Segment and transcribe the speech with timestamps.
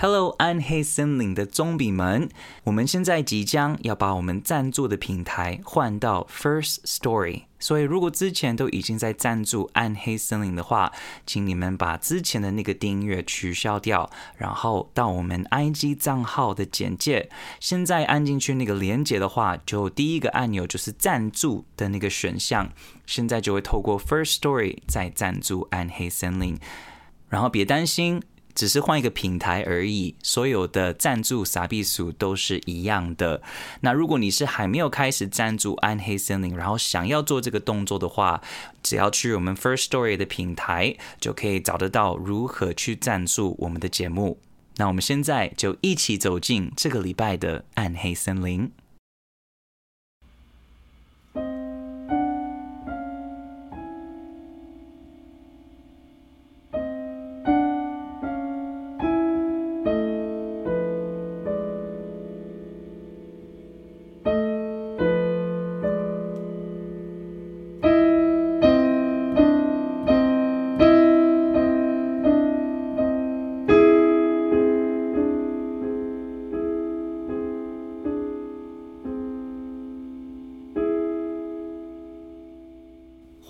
[0.00, 2.28] Hello，暗黑森林的棕比们，
[2.62, 10.92] 我们现在即将要把我们赞助的平台换到 First Story，所以如果之前都已经在赞助暗黑森林的话，
[11.26, 17.28] 请你们把之前的那个订阅取消掉，然后到我们 IG 账号的简介，
[17.58, 22.70] 现在按进去那个连接的话，就第一个按钮就是赞助的那个选项，
[23.04, 26.56] 现在就会透过 First Story 再赞助暗黑森林，
[27.28, 28.22] 然后别担心。
[28.58, 33.40] 只是换一个平台而已，所有的赞助傻逼数都是一样的。
[33.82, 38.42] 那如果你是还没有开始赞助暗黑森林，然后想要做这个动作的话，
[38.82, 44.40] 只要去我们 First Story 的平台，就可以找得到如何去赞助我们的节目。
[44.78, 48.72] 那我们现在就一起走进这个礼拜的暗黑森林。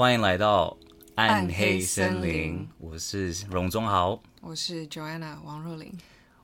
[0.09, 0.75] 欢迎来到
[1.17, 5.93] 暗黑森林，森林我是荣宗豪，我是 Joanna 王若琳。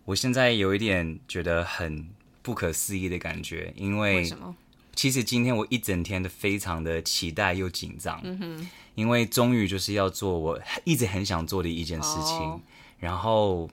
[0.05, 2.07] 我现在有一点觉得很
[2.43, 4.55] 不可思议的感觉，因为，什么？
[4.95, 8.23] 其实今天我一整天都非常的期待又紧张，
[8.97, 12.37] 因为终于就是要做我一直很想做的一件事情。
[12.41, 12.61] Oh.
[12.99, 13.71] 然后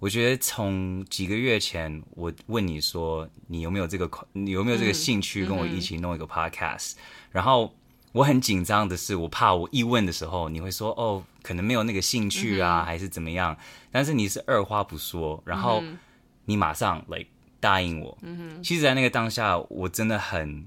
[0.00, 6.98] 我觉得从几个月前我问你说你有没有这个你有没有这个兴趣跟我一起弄一个 podcast，、嗯、
[7.30, 7.72] 然后。
[8.12, 13.56] 我很紧张的是，我怕我一问的时候，你会说哦，可能没有那个兴趣啊，嗯、还是怎么样？
[13.90, 15.82] 但是你是二话不说，然后
[16.44, 18.16] 你马上来、like, 答应我。
[18.20, 18.62] 嗯哼。
[18.62, 20.66] 其实，在那个当下，我真的很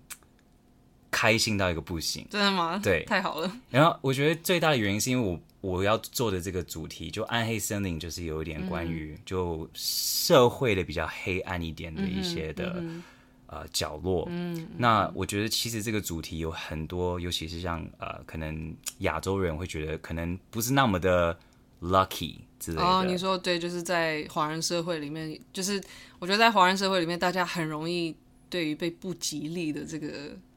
[1.12, 2.26] 开心到一个不行。
[2.32, 2.80] 真的吗？
[2.84, 3.52] 对，太好了。
[3.70, 12.74] 然后我觉得最大的原因是因为我我要做的这个主题，就暗黑森林，就是有一点关于就社会的比较黑暗一点的一些的。
[12.78, 13.04] 嗯嗯
[13.48, 14.28] 呃，角落。
[14.30, 21.38] 嗯，那我觉得其实这个主题有很多，尤其是像呃，可能亚洲人会觉得可能不是那么的
[21.82, 22.84] lucky 之类的。
[22.84, 25.82] 哦，你说对，就是在华人社会里面，就是
[26.20, 28.16] 我觉得在华人社会里面，大家很容易
[28.50, 30.08] 对于被不吉利的这个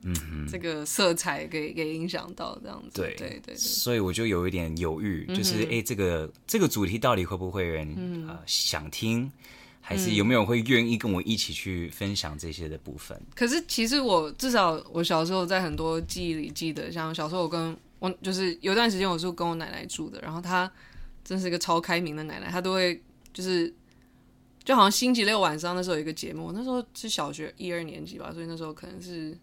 [0.03, 3.03] 嗯哼这个色彩给给影响到这样子。
[3.03, 3.54] 对对对。
[3.54, 9.31] 所以我就有一点犹豫，就是哎、这个这个主题到底会不会有人、嗯、呃想听？
[9.88, 13.19] 还是有没有人会愿意跟我一起去分享这些的部分？
[13.34, 20.71] 可是其实我至少我小时候在很多记忆里记得，像小时候我跟我就是有段时间我是跟我奶奶住的，然后她
[21.25, 23.72] 真是一个超开明的奶奶，她都会就是
[24.62, 29.34] 就好像星期六晚上那时候有一个节目，那时候是小学一二年级吧，所以那时候可能是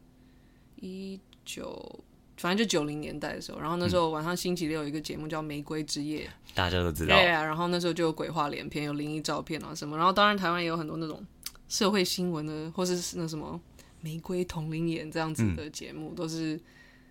[0.75, 2.03] 一九。
[2.37, 7.15] 反正就九零年代的时候，然后那时候晚上星期六有一个节目叫《玫瑰之夜》，大家都知道。
[7.15, 9.95] 对啊，然后那时候就有鬼话连篇，有灵异照片啊什么。
[9.95, 11.25] 然后当然台湾也有很多那种
[11.69, 13.59] 社会新闻的，或是那什么
[14.01, 16.59] 玫瑰同灵眼这样子的节目，嗯、都是。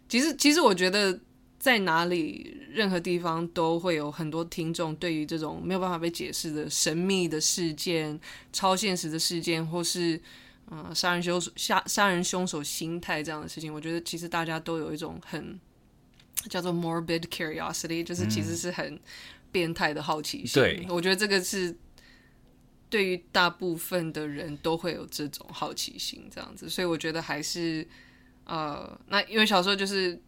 [0.09, 1.19] 其实其实我觉得
[1.59, 8.21] 在哪里任何地方都会有很多听众对于这种没有办法被解释的神秘的事件、
[8.53, 10.21] 超现实的事件，或是。
[10.71, 15.61] 嗯，杀人凶手杀杀人凶手心态这样的事情，我觉得其实大家都有一种很
[16.49, 18.99] 叫做 morbid curiosity，就是其实是很
[19.53, 20.63] 变态的好奇心。
[20.63, 21.77] 对，我觉得这个是
[22.89, 27.87] 对于大部分的人都会有这种好奇心这样子，所以我觉得还是
[28.45, 30.19] 呃，那因为小时候就是，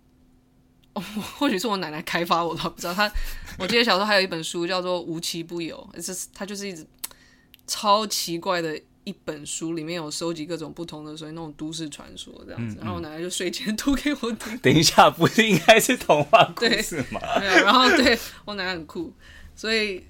[0.92, 1.00] 哦、
[1.38, 3.10] 或许是我奶奶开发我的，不知道她。
[3.58, 6.86] 我记得小时候还有一本书叫做《无奇不有》，是它就是一直
[7.66, 8.78] 超奇怪的。
[9.06, 14.58] 一本书里面有收集各种不同的，所以那种都市传说这样子，嗯嗯、然后我奶奶就睡前读给我听。
[14.58, 17.20] 等一下，不是应该是童话故事吗？
[17.38, 19.12] 对，然后对我奶奶很酷，
[19.54, 20.04] 所以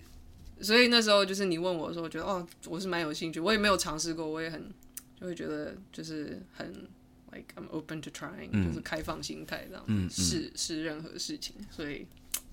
[0.62, 4.73] 所以那时候就是你问我的时候，我觉得哦，我是蛮有兴趣，我也没有尝试过，我也很
[5.20, 6.67] 就会觉得就是很
[7.32, 12.06] like I'm open to trying，、嗯、就是开放心态这样试试任何事情，所以。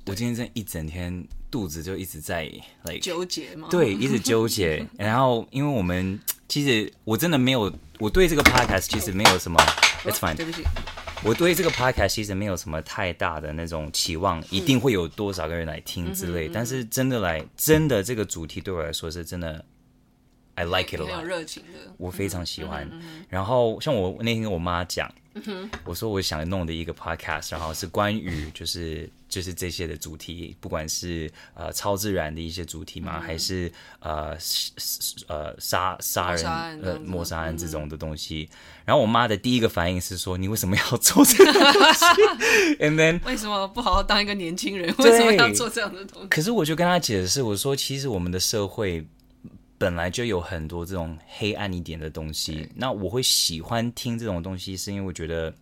[0.05, 2.43] 我今天这一整天肚子就一直在
[2.83, 3.69] like 纠结吗？
[3.71, 4.85] 对，一直纠结。
[4.99, 6.19] 然后，因为我们
[6.49, 9.57] 其实我真的没有，我对这个 podcast 其实没有什么。
[10.03, 10.35] It's fine。
[10.35, 10.61] 对不起，
[11.23, 16.49] 我对这个 podcast 其实没有什么太大的那种期望，一定会有多少个人来听之类。
[16.49, 19.63] 但是真的来，真的这个主题对我来说是真的
[20.55, 21.21] ，I like it a lot。
[21.21, 22.91] 热情的，我非常喜欢。
[23.29, 25.09] 然后，像我那天跟我妈讲。
[25.85, 34.37] 我说我想弄的一个 podcast，然后是关于 就是就是这些的主题，不管是呃超自然的一些主题嘛，还是呃
[35.27, 36.45] 呃杀杀人
[36.83, 38.47] 呃谋杀案这种的东西。
[38.85, 41.61] 然后我妈的第一个反应是说：“你为什么要做这个东
[41.93, 42.05] 西？
[42.83, 44.93] ”And then 为什么不好好当一个年轻人？
[44.99, 46.27] 为什么要做这样的东西？
[46.27, 49.07] 可是我就跟她解释，我说其实我们的社会。
[49.83, 55.53] 本来就有很多这种黑暗一点的东西，那我会喜欢听这种东西，是因为我觉得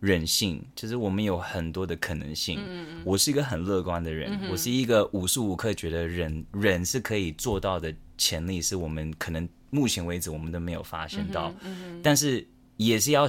[0.00, 2.58] 人性就是我们有很多的可能性。
[2.66, 11.54] 嗯、我是一个很乐观的人，嗯、我是一个无时无刻觉得人人是可以做到的潜力，是我们可能目前为止我们都没有发现到。
[11.60, 12.44] 嗯嗯、但是
[12.76, 13.24] 也是要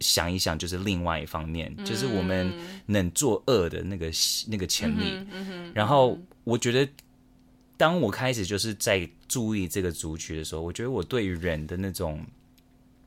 [0.00, 2.50] 想一想，就是另外一方面，嗯、就是我们
[2.86, 4.10] 能作恶的那个
[4.48, 5.18] 那个潜力。
[5.30, 6.88] 嗯嗯、然后我觉得。
[7.78, 12.24] 当我开始就是在注意这个族群的时候，我觉得我对于人的那种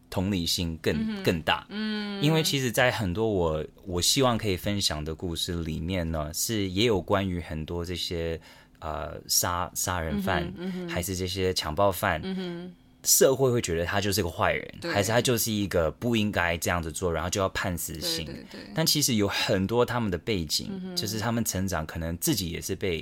[0.09, 1.65] 同理心更、嗯、更大。
[1.69, 8.39] 嗯，因为其实，在很多我我希望可以分享的故事里面呢，是也有关于很多这些
[8.79, 10.51] 呃杀杀人犯，
[10.89, 12.21] 还是这些强暴犯。
[12.23, 12.73] 嗯
[13.05, 14.91] 社会会觉得他就是个坏人，对。
[14.91, 18.25] 还是他就是一个不应该这样子做，然后就要判死刑。
[18.25, 23.01] 对对对，但其实有很多他们的背景，嗯、就是他们成长可能自己也是被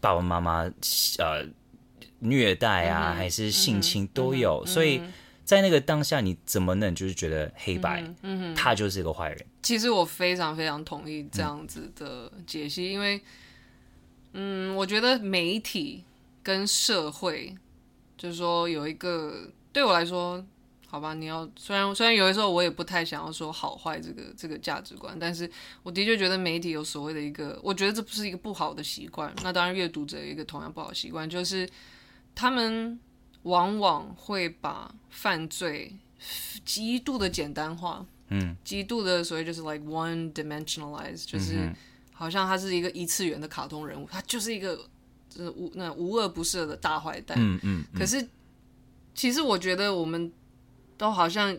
[0.00, 0.68] 爸爸妈妈
[1.18, 1.46] 呃
[2.22, 4.62] 虐待啊，嗯、还是性侵都有。
[4.64, 5.02] 嗯、所以
[5.44, 9.46] 在那个当下，你怎么能就是觉得黑白，嗯哼他就是一个坏人？
[9.62, 13.20] 其实我非常非常同意这样子的解析，嗯、因为
[14.32, 16.04] 嗯，我觉得媒体
[16.42, 17.54] 跟社会。
[18.14, 20.44] 就是说，有一个对我来说，
[20.86, 25.50] 好吧，你要虽然虽然有的时候我也不太想要说好坏这个这个价值观，但是
[25.82, 29.34] 我的确觉得媒体有所谓的一个，我觉得这不是一个不好的习惯。
[29.42, 31.68] 那当然，阅读者有一个同样不好的习惯，就是
[32.34, 32.98] 他们
[33.42, 35.96] 往往会把犯罪
[36.64, 41.72] 极度的简单化，嗯，极度的所谓就是 like one dimensionalized，就是
[42.12, 44.88] 好像他是一个一次元的卡通人物，他就是一个。
[45.34, 47.82] 就是无那无恶不赦的大坏蛋，嗯嗯。
[47.90, 48.28] 嗯，可是，
[49.14, 50.30] 其实我觉得我们
[50.98, 51.56] 都好像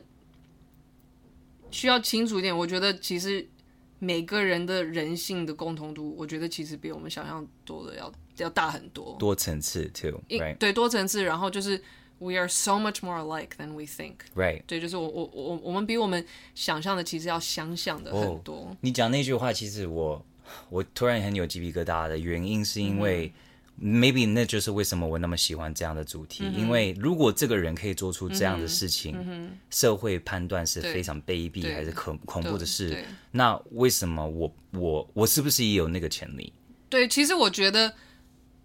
[1.71, 2.55] 需要清楚一点。
[2.55, 3.49] 我觉得其实
[3.97, 10.21] 每个人的人性的共同度，我觉得其实比我们想象多的要要大很多，多层次，too。
[10.29, 10.57] Right?
[10.57, 11.23] 对，多层次。
[11.23, 11.81] 然后就是
[12.19, 14.15] we are so much more alike than we think。
[14.35, 14.63] Right。
[14.65, 16.25] 对，就是我我我我们比我们
[16.55, 18.55] 想象的其实要相像的很多。
[18.55, 20.25] Oh, 你讲那句话，其实我
[20.69, 23.27] 我突然很有鸡皮疙瘩的原因，是因为。
[23.27, 23.33] 嗯
[23.81, 36.53] Maybe 那就是为什么我那么喜欢这样的主题，因为如果这个人可以做出这样的事情，社会判断是非常卑鄙还是恐恐怖的事，那为什么我我我是不是也有那个潜力？
[36.87, 37.91] 对，其实我觉得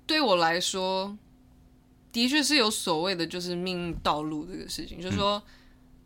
[0.08, 1.16] 对我来说，
[2.10, 5.40] 的确是有所谓的就是命运道路这个事情，嗯、就是说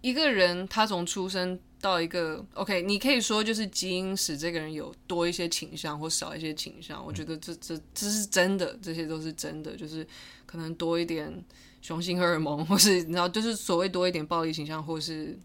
[0.02, 1.58] 一个人他从出生。
[1.82, 10.06] 到一个 OK，你可以说就是基因使这个人有多一些倾向或少一些倾向，我觉得这这这是真的，这些都是真的，就是
[10.46, 11.44] 可能多一点
[11.80, 15.36] 雄性荷尔蒙，或是你知道，就是所谓多一点暴力倾向，或是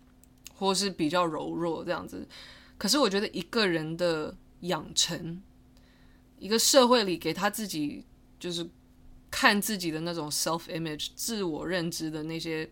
[0.54, 2.24] 或是比较柔弱这样子。
[2.78, 5.42] 可是我觉得一个人的养成，
[6.38, 8.06] 一个社会里给他自己
[8.40, 8.68] 就是
[9.30, 12.70] 看自己的那种 self image 自我认知的那些。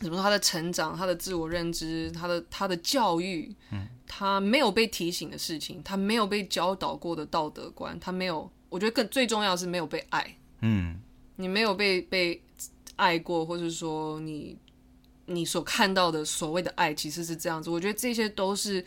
[0.00, 0.22] 怎么说？
[0.24, 8.50] 他的成长，他的自我认知，他的他的教育，嗯，他没有被提醒的事情，他没有被教导过的道德观，他没有。
[8.68, 11.00] 我觉得更最重要的是没有被爱，嗯，
[11.36, 12.42] 你没有被被
[12.96, 14.58] 爱过，或者说你
[15.26, 17.70] 你所看到的所谓的爱其实是这样子。
[17.70, 18.84] 我觉得这些都是。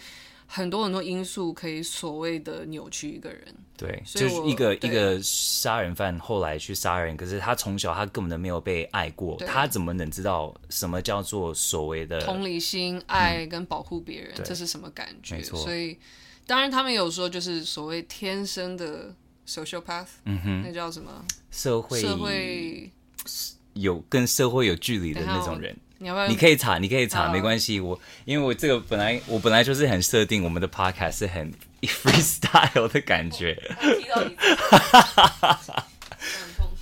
[0.48, 3.44] 很多很多因素可以所谓的扭曲一个人，
[3.78, 14.32] 对，就是一个一个杀人犯后来去杀人，可是他从小他根本都没有被爱过，他怎么能知道什么叫做所谓的同理心、爱跟保护别人？
[14.38, 15.44] 嗯、这是什么感觉？
[15.44, 16.00] 所以
[16.46, 19.14] 当然他们有说就是所谓天生的
[19.46, 21.26] social path，嗯哼，那叫什么？
[21.52, 22.90] 社会社会
[23.74, 25.78] 有跟社会有距离的那种人。
[26.00, 26.28] 你要不要？
[26.28, 27.80] 你可以查，你可以查，没关系。
[27.80, 31.52] 我因为我这个本来我本来就是很设定我们的 podcast 是很
[31.82, 33.58] freestyle 的感觉。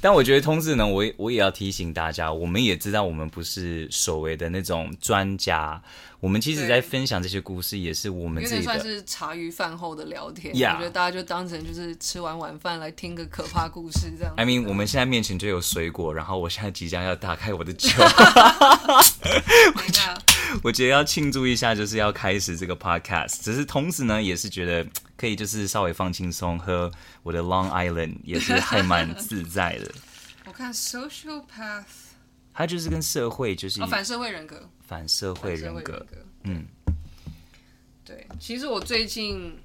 [0.02, 5.82] 但我觉得通识呢，我我也要提醒大家，我们也知道我们不是所谓的那种专家。
[6.26, 8.64] 我们其实，在分享这些故事，也是我们自己的。
[8.64, 10.52] 算是茶余饭后的聊天。
[10.52, 14.34] 我觉得大家就当成就是吃完晚饭来听个可怕故事这样。
[14.36, 17.92] I mean，我们现在面前就有水果，然后我现在即将要打开我的酒。
[18.02, 20.22] 我觉得，
[20.64, 23.44] 我觉得要庆祝一下，就是要开始这个 podcast。
[23.44, 24.84] 只是同时呢，也是觉得
[25.16, 26.92] 可以就是稍微放轻松，喝
[27.22, 29.92] 我的 Long Island 也是还蛮自在的。
[30.48, 31.84] 我看 Social Path，。
[32.52, 36.06] 他就是跟社会就是、哦、反社会人格，反社会人格，人格
[36.44, 36.66] 嗯，
[38.40, 39.58] 其实我最近，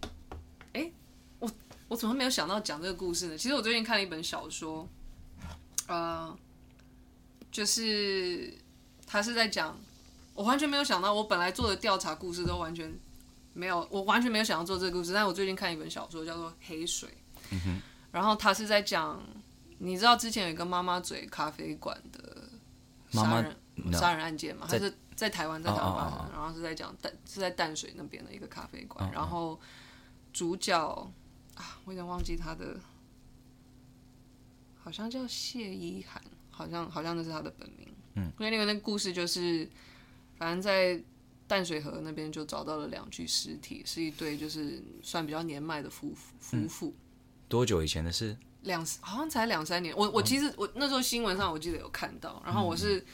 [0.73, 0.93] 哎、欸，
[1.39, 1.51] 我
[1.89, 3.37] 我怎么没有想到讲这个故事呢？
[3.37, 4.89] 其实我最近看了一本小说，
[5.89, 6.35] 呃，
[7.53, 8.55] 就是
[9.07, 9.79] 他是在讲，
[10.35, 12.91] 我完全没有想到，我本来做的调查故事都完全
[13.53, 15.13] 没有，我完全没有想要做这个故事。
[15.13, 17.09] 但我最近看一本小说叫做《黑水》，
[17.51, 19.23] 嗯，然后他是在讲，
[19.77, 22.49] 你知道之前有一个妈妈嘴咖啡馆的
[23.11, 23.55] 杀人
[23.93, 24.67] 杀人案件吗？
[24.67, 24.91] 还是？
[25.21, 26.35] 在台湾，在台湾发生，oh, oh, oh.
[26.35, 29.17] 然后是在讲淡是在淡水那边的一个咖啡馆，oh, oh.
[29.19, 29.61] 然后
[30.33, 31.13] 主角
[31.57, 32.81] 啊，我有点忘记他的，
[34.83, 37.87] 好像叫谢依涵，好像好像那是他的本名。
[38.15, 39.69] 嗯，因为那个那个故事就是，
[40.39, 40.99] 反正在
[41.47, 46.87] 淡水河那边就找到了两具尸体，是一对就是算比较年迈的夫妇夫妇。
[46.87, 46.95] 嗯。
[47.47, 48.35] 多久以前的事？
[48.63, 49.95] 两好像才两三年。
[49.95, 53.01] 我我其实我那时候新闻上我记得有看到，然后我是。
[53.01, 53.07] 嗯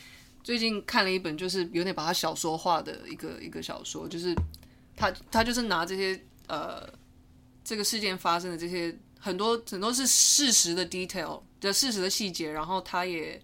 [0.47, 4.33] 最近看了一本，就是有点把它小说化的一个一个小说，就是
[4.95, 6.89] 他他就是拿这些呃
[7.65, 13.43] 这个事件发生的这些很多很多是事实的 detail 的事实的细节，然后他也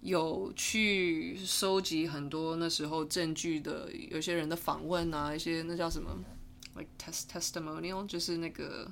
[0.00, 6.10] 有去收集很多那时候证据的有些人的访问啊，一些那叫什么
[6.74, 8.90] like test testimonial，就是那个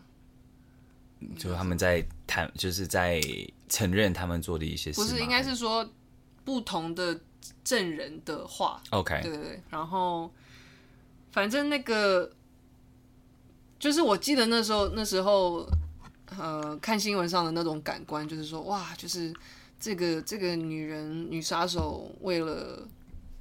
[1.36, 3.20] 就他们在谈，就是在
[3.68, 5.84] 承认他们做的一些事，不是应该是说。
[6.44, 7.20] 不同的
[7.64, 10.30] 证人的话，OK，对对对，然后
[11.30, 12.30] 反正那个
[13.78, 15.64] 就是我记得那时候那时候
[16.38, 19.32] 呃看新闻上的那种感官，就是说哇，就是
[19.78, 22.86] 这个这个女人女杀手为了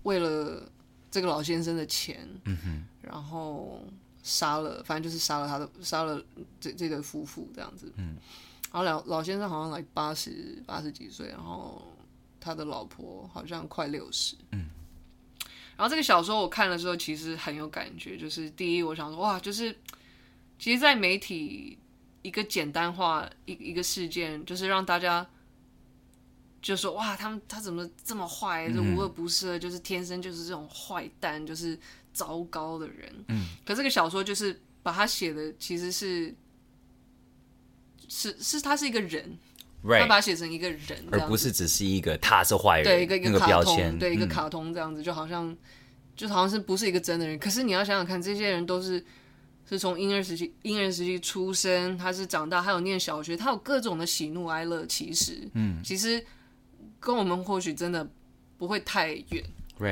[0.03, 0.61] 为了
[1.09, 3.83] 这个老先生的钱，嗯哼，然后
[4.23, 6.21] 杀了，反正就是杀了他的杀了
[6.59, 8.17] 这这对夫妇这样子，嗯，
[8.71, 11.87] 然后老老先生好像来八十八十几岁，然后。
[12.41, 14.65] 他的老婆好像快六十，嗯，
[15.77, 18.17] 然后这个小说我看了之后，其实很有感觉。
[18.17, 19.77] 就是第一，我想说，哇，就是
[20.57, 21.77] 其实，在媒体
[22.23, 25.25] 一个简单化一一个事件，就是让大家
[26.63, 31.77] 就说，哇，他们他怎么这么坏，就无恶不赦，就是天生就是这种坏蛋，就是
[32.11, 33.23] 糟糕的人。
[33.27, 36.33] 嗯，可这个小说就是把他写的其实是
[38.09, 39.37] 是是他是一个人。
[39.83, 45.57] 他把它写成一个人，而不是只是一个他是坏人，对一个一个卡通，标签，对一个卡通这样子，嗯、就好像
[46.15, 47.37] 就好像是不是一个真的人。
[47.39, 49.03] 可是你要想想看，这些人都是
[49.67, 54.85] 是从婴儿时期婴儿时期出生，他是长大，还有念小学，他有各种的喜怒哀乐。
[54.85, 56.23] 其实，嗯，其实
[56.99, 58.07] 跟我们或许真的
[58.57, 59.43] 不会太远。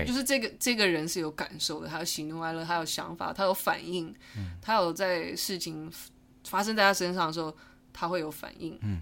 [0.06, 5.92] 就是这个这个人是有感受的，他有喜怒哀乐，他有想法，他有反应，嗯、他有在事情
[6.48, 7.58] 发生在他身上的时候，
[7.92, 9.02] 他会有反应，嗯。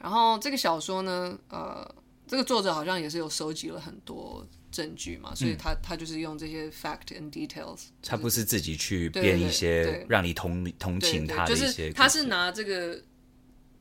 [0.00, 1.94] 然后这个小说呢，呃，
[2.26, 13.02] 这个作者好像也是有收集了很多证据嘛，所以他他就是用这些 fact and details，就是，他不是自己去编一些让你同同情他的一些，就是他是拿这个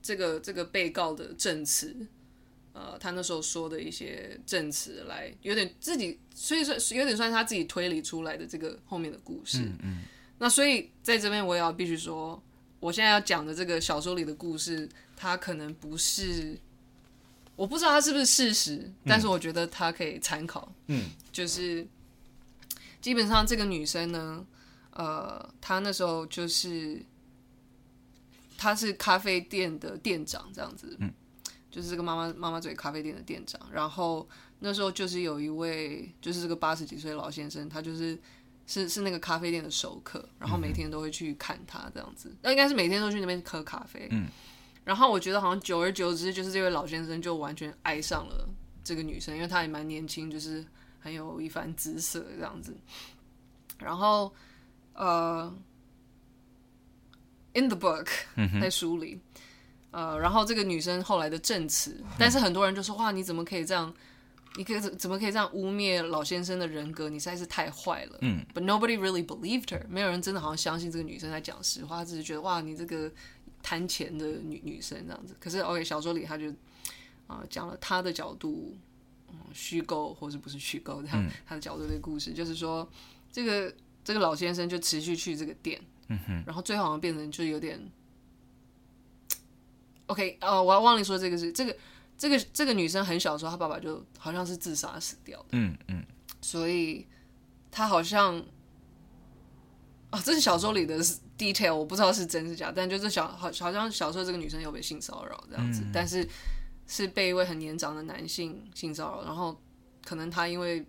[0.01, 1.95] 这个这个被告的证词，
[2.73, 9.59] 呃，他那时候说的一些证词来，有点自己，所以说有点算是他自己推理出来的这个后面的故事。
[9.59, 9.97] 嗯，嗯，
[10.39, 12.43] 那所以在这边我也要必须说，
[12.81, 14.89] 我现在要讲的这个小说里的故事。
[15.21, 16.57] 他可能不是，
[17.57, 20.71] 我不知道他是不是事实，嗯、但是我觉得他可以参考。
[20.87, 21.85] 嗯，就是
[23.01, 24.45] 基本上这个女生呢，
[24.91, 27.03] 呃，她那时候就是
[28.57, 31.13] 她是咖啡店的店长这样子，嗯，
[31.69, 33.59] 就是这个妈妈妈妈嘴咖啡店的店长。
[33.73, 34.25] 然后
[34.59, 38.17] 那时候就是有一位，就是这个八十几岁的老先生，他就是
[38.67, 44.07] 是是那个咖啡店的熟客，然后每天都会去看他这样子，那、嗯、应该是每天都去那边喝咖啡。
[44.11, 44.25] 嗯。
[44.85, 48.49] 然后我觉得好像久而久之，就是这位老先生就完全爱上了
[48.83, 50.65] 这个女生，因为她也蛮年轻，就是
[50.99, 52.75] 很有一番姿色这样子。
[53.77, 54.33] 然后，
[54.93, 55.55] 呃
[57.53, 58.07] ，in the book，
[58.59, 59.19] 在书里，
[59.91, 63.93] 呃，然后这个女生后来的证词，但是很多人就说：“哇，你怎么可以这样？
[64.55, 67.07] 你可以怎怎么可以这样污蔑老先生的人格？
[67.07, 68.43] 你实在是太坏了。”嗯。
[68.55, 73.11] But nobody really believed her，没有人真的好像相信这个女生在讲实话，只是觉得哇，你这个。
[73.61, 76.49] 贪钱的女女生这样子，可是 OK 小说里他就
[77.27, 78.75] 啊讲、呃、了他的角度，
[79.29, 82.89] 嗯，虚构或是不是虚构这样，嗯、他的角度的故事，就是说
[83.31, 83.73] 这个
[84.03, 87.79] 这个老先生就持续去这个店，嗯哼，然后最后好像变成就有点
[90.07, 91.77] OK 哦、呃，我要忘了说这个是这个
[92.17, 96.03] 这个这个女生很小的时候，她爸爸就好像是自杀死掉的，嗯嗯，
[96.41, 97.05] 所以
[97.69, 98.39] 她好像
[100.09, 100.99] 啊、哦，这是小说里的。
[101.39, 106.27] Detail 我不知道是真是假，但就是小好好像小时候这个女生有被性骚扰这样子，嗯、但是
[106.85, 109.57] 是被一位很年长的男性性骚扰，然后
[110.03, 110.85] 可能他因为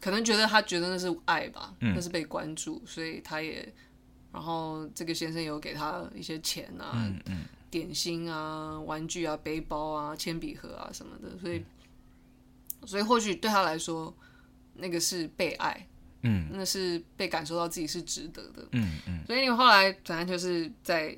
[0.00, 3.74] 可能觉得他觉得那是爱吧，嗯、那是被关注，所以他也，
[4.32, 7.10] 然后这个先生有给他一些钱啊，
[7.70, 11.58] 点心啊，玩具啊，背包啊，铅笔盒啊什么的，所以，
[12.82, 14.14] 嗯、所以或许对他来说，
[14.74, 15.88] 那个是被爱。
[16.24, 18.66] 嗯，那是被感受到自己是值得的。
[18.72, 21.16] 嗯嗯，嗯，所以你后来反正就是在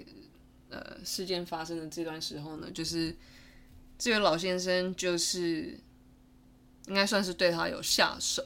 [0.69, 3.15] 呃事件发生的这段时候呢，就是
[3.97, 5.79] 这位老先生就是
[6.89, 8.45] 应该算是对他有下手，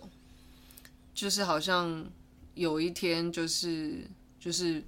[1.14, 2.06] 就是好像
[2.54, 4.06] 有一天就是
[4.38, 4.82] 就是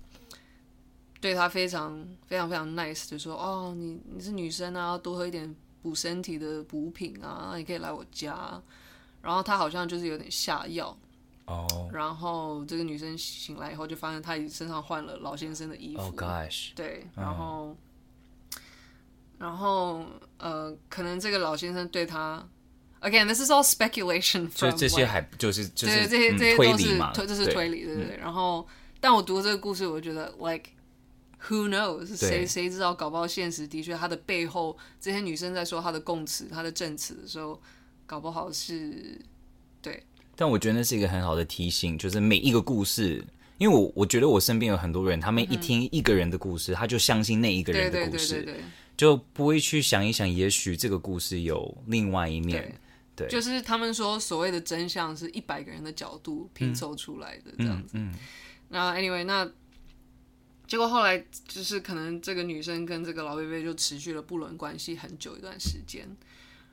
[1.21, 8.63] 对他非常非常非常 nice，就说哦，你你是女生啊，多喝一点补身体的补品啊，你可以来我家。
[9.23, 10.99] 然后他好像就是有点下药。
[11.47, 11.95] 哦，oh.
[11.95, 16.03] 然后这个女生醒来以后，就发现她身上换了老先生的衣服。
[16.03, 16.71] Oh gosh！
[16.75, 17.77] 对，然后
[18.53, 18.59] ，uh.
[19.39, 20.05] 然后
[20.39, 22.47] 呃，可能这个老先生对她
[23.01, 24.49] ，again，this is all speculation。
[24.51, 28.17] 所以这些还就是就是对这些这些都是推这是推理，对对对。
[28.19, 28.65] 然后，
[29.01, 30.71] 但我读这个故事，我觉得 like
[31.49, 32.17] who knows？
[32.17, 32.95] 谁谁知道？
[32.95, 37.61] 搞不好现实的确，他的背后这些女生在说他的供词、他的证词的时候，
[38.07, 39.32] 搞不好是对。
[40.43, 43.25] 但我觉得那是一个很好的提醒，就是每一个故事，
[43.59, 48.65] 因为我我觉得我身边有很多人，他们一听一个人的故事，嗯、他就相信那一个人的故事，对对对对对，
[48.97, 52.77] 就不会去想一想，也许这个故事有另外一面。
[53.15, 57.91] 对，就是他们说所谓的真相是一百个人的角度拼凑出来的这样子。
[57.93, 58.13] 嗯，
[58.71, 59.49] 那、anyway，那
[60.67, 66.05] 结果后来就是可能这个女生跟这个老贝贝就持续了不伦关系很久一段时间，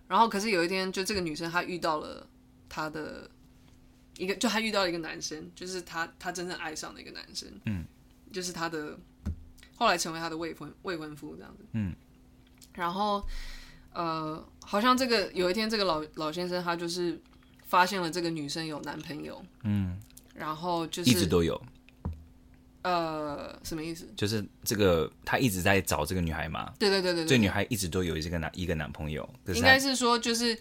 [0.07, 2.25] 然后可是有一天，就这个女生她遇到了
[2.67, 3.29] 她的。
[4.19, 7.85] 一个就他遇到了一个男生，就是他他真正爱上的一个男生，嗯，
[8.33, 8.99] 就是他的
[9.77, 11.95] 后来成为他的未婚未婚夫这样子，嗯，
[12.73, 13.25] 然后
[13.93, 17.17] 呃，好像这个有一天这个老老先生他就是
[17.65, 19.97] 发现了这个女生有男朋友，嗯，
[20.35, 21.59] 然后就是一直都有，
[22.81, 24.05] 呃，什么意思？
[24.17, 30.59] 就是这个他一直在找这个女孩嘛，对对对对，这女孩一直都有这个男一个男朋友，应该是说就是。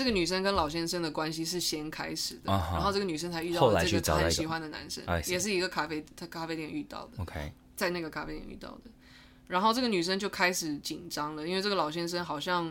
[0.00, 2.72] 这个女生跟老先生的关系是先开始的，uh huh.
[2.72, 7.22] 然后这个女生才遇到了这个很喜欢的男生，也是一个咖啡他咖啡店遇到的。
[7.22, 8.90] OK，在那个咖啡店遇到的，
[9.46, 12.64] 然后这个女生就开始紧张了，因为这个老先生好像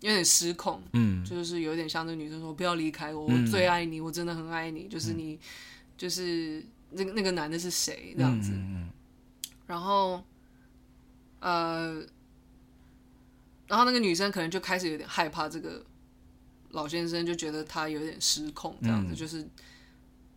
[0.00, 5.38] 有点失控，嗯，就是有点像这个女生说：“不要离开我，我最爱你，我真的很爱你。”就是你，嗯、
[5.98, 8.88] 就是那个那个男的是谁这样子，嗯、
[9.66, 10.24] 然后
[11.40, 12.02] 呃，
[13.66, 15.84] 然后那个女生可能就开始有点害怕这个。
[16.70, 19.46] 老先生就觉得他有点失控，这样子、嗯、就是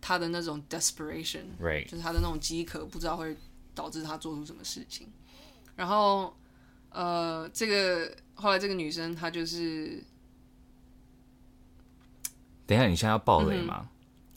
[0.02, 1.86] 他的那种 desperation，Right.
[1.89, 3.36] 就是他的那种饥渴，不知道会
[3.74, 5.08] 导致他做出什么事情。
[5.76, 6.36] 然后，
[6.89, 10.04] 呃，这个后来这个女生她就是，
[12.67, 13.89] 等一下，你现在要爆雷吗？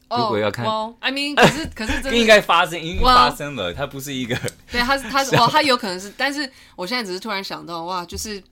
[0.09, 4.39] 嗯、如果要看、oh,，well,，I mean，可是 可是这应该发生，已经发生了，它 Well, 不是一个，
[4.71, 8.43] 对，他他哦，他有可能是，但是我现在只是突然想到，哇，就是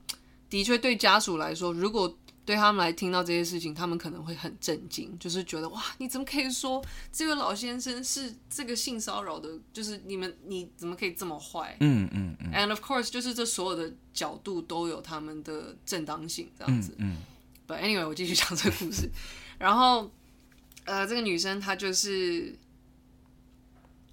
[0.49, 2.13] 的确对家属来说，如果
[2.45, 9.49] 对他们来听到这些事情，他们可能会很震惊，就是觉得哇，你怎么可以说这位老先生是这个性骚扰的？
[9.73, 11.75] 就是你们你怎么可以这么坏？
[11.79, 12.51] 嗯嗯嗯。
[12.53, 16.93] And of course，就是这所有的角度都有他们的正当性，这样子。
[16.99, 17.13] 嗯。
[17.13, 17.17] 嗯
[17.67, 19.09] But anyway，我继续讲这个故事。
[19.57, 20.11] 然后，
[20.83, 22.55] 呃，这个女生她就是，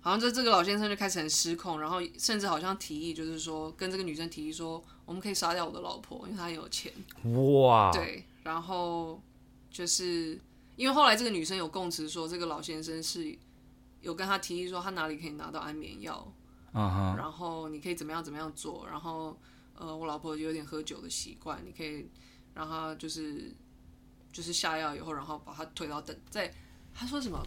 [0.03, 4.85] 好像这这个老先生就开始很失控，然后甚至好像提议，就是说跟这个女生提议说。
[5.05, 6.91] 我们可以杀掉我的老婆，因为她很有钱。
[7.35, 7.91] 哇！
[7.93, 9.21] 对，然后
[9.69, 10.41] 就是
[10.77, 13.37] 因为后来这个女生有供词说，这个老先生是
[14.01, 16.33] 有跟她提议说，他哪里可以拿到安眠药
[16.73, 17.17] ，uh huh.
[17.17, 19.37] 然后你可以怎么样怎么样做，然后
[19.75, 22.09] 呃，我老婆有点喝酒的习惯，你可以
[22.55, 23.53] 让她就是
[24.33, 26.51] 就是下药以后，然后把她推到等在，
[26.95, 27.45] 他说什么？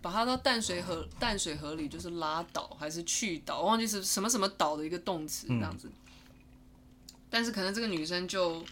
[0.00, 5.88] 把他到淡水河淡水河里，就是拉倒还是去倒，忘记是什么什么倒的一个动词这样子。
[5.88, 8.64] 嗯、但是可能这个女生就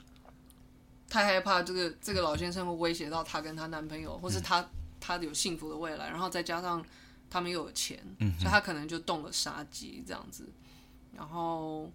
[1.08, 4.68] 太害怕，这个这个老先生会威胁到她跟她男朋友，或是她
[5.00, 6.84] 她有幸福的未来，然后再加上
[7.28, 10.48] 他们又有钱，嗯、所以她可能就动了杀机这样子。
[11.12, 11.90] 然后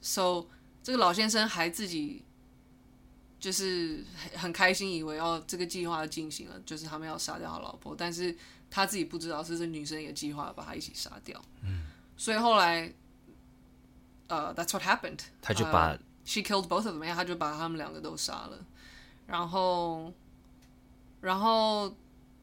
[0.00, 0.44] ，so
[0.82, 2.22] 这个老先生还自己。
[3.42, 4.04] 就是
[4.36, 8.32] 很开心，以为哦这个计划进行了，就是他们要杀掉他老婆，但是
[8.70, 11.42] 他自己不知道是这女生也计划把他一起杀掉。
[11.64, 11.82] 嗯，
[12.16, 12.94] 所以后来，
[14.28, 15.18] 呃，That's what happened。
[15.42, 18.64] 他就把、uh,，She killed both of them，他就把他们两个都杀了。
[19.26, 20.14] 然后，
[21.20, 21.92] 然后，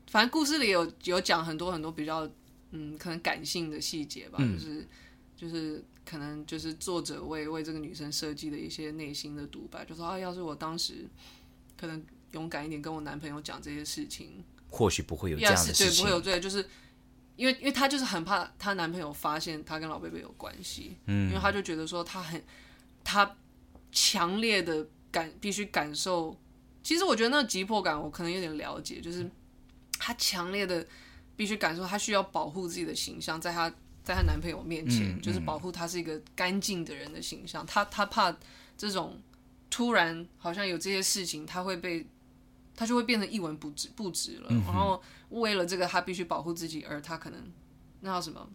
[0.08, 2.30] 反正故事里有有讲很多很多比较，
[2.72, 4.88] 嗯，可能感性的细节吧，嗯、就是
[5.38, 5.82] 就是。
[6.10, 11.06] 可能就是作者为为这个女生设计的一些内心的独白，就说啊，要是我当时
[11.78, 16.68] 可能勇敢一点跟我男朋友讲这些事情，或许不会有这样的事情，对，不会有罪，就是
[17.36, 22.44] 因为因为她就是很怕她男朋友发现她跟老贝贝有关系，嗯，因为她就觉得说她很
[23.04, 23.38] 她
[23.92, 26.36] 强烈的感必须感受，
[26.82, 29.30] 其实我觉得那个急迫感我可能有点了解，就是
[30.00, 30.84] 她强烈的
[31.36, 33.72] 必须感受，她需要保护自己的形象，在她
[34.04, 38.36] 在她男朋友面前，嗯、就是保护她是一个干净的人的形象，她她怕
[38.78, 39.20] 这种。
[39.72, 42.04] 突然好像有这些事情，她会被
[42.76, 44.48] 她就会变成一文不值不值了。
[44.50, 47.40] 嗯、然后为了这个，她必须保护自己，而她可能
[48.02, 48.50] 那叫什么，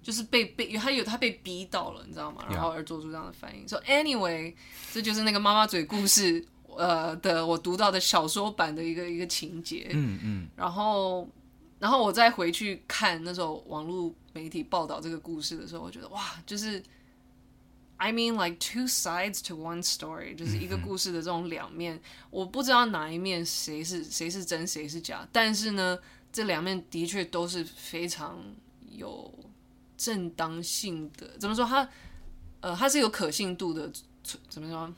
[0.00, 2.44] 就是被被他有他被逼到了，你知道吗？
[2.48, 3.66] 然后而做出这样的反应。
[3.66, 3.76] 说.
[3.80, 4.54] So anyway，
[4.92, 9.88] 这就是那个妈妈嘴故事呃的我读到的小说版的一个一个情节。
[9.90, 10.48] 嗯嗯。
[10.54, 11.28] 然后
[11.78, 16.82] 然后我再回去看那时候网络媒体报道这个故事的时候，我觉得哇，就是。
[18.00, 25.98] I mean, like two sides to one story，就是一个故事的这种两面，我不知道哪一面谁是谁是真谁是假，但是呢，
[26.32, 28.38] 这两面的确都是非常
[28.92, 29.34] 有
[29.96, 31.36] 正当性的。
[31.40, 31.64] 怎么说？
[31.66, 31.88] 它
[32.60, 33.90] 呃，它是有可信度的。
[34.48, 34.94] 怎么说？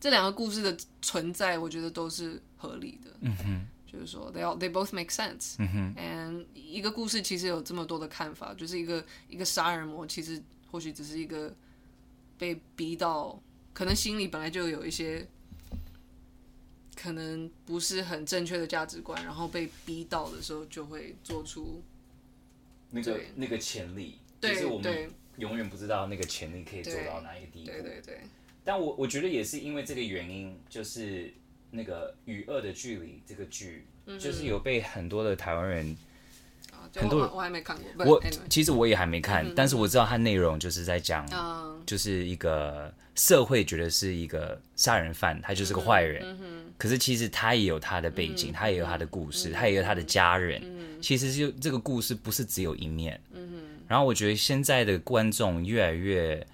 [0.00, 3.10] 这两个故事的存在，我觉得都是合理的。
[3.20, 5.56] 嗯哼，就是说，they all they both make sense。
[5.58, 10.42] 嗯哼，and 一个故事其实有这么多的看法，就是一个一个杀人魔其实。
[10.72, 11.54] 或许只是一个
[12.38, 13.38] 被逼到，
[13.74, 15.28] 可能心里本来就有一些
[16.96, 21.82] 可能不是很正确的价值观，然后被逼到的时候就会做出
[22.90, 24.16] 那个那个潜力。
[24.40, 27.66] 对，就是我们永远不知道那个潜力可以做到哪一个地步。
[27.66, 28.20] 对对对。
[28.64, 31.34] 但我我觉得也是因为这个原因，就是
[31.72, 35.96] 那个《与恶的距离》这个剧，嗯、就是有被很多的台湾人。
[36.96, 41.24] 很多人我还没看过，我其实我也还没看，但是我知道它内容就是在讲，
[41.86, 46.36] 就是一个社会觉得是一个杀人犯，他就是个坏人，
[46.76, 50.60] 可是其实他也有他的背景，他也有他的故事，他也有他的家人，
[51.00, 53.18] 其实就这个故事不是只有一面，
[53.86, 56.44] 然后我觉得现在的观众越来越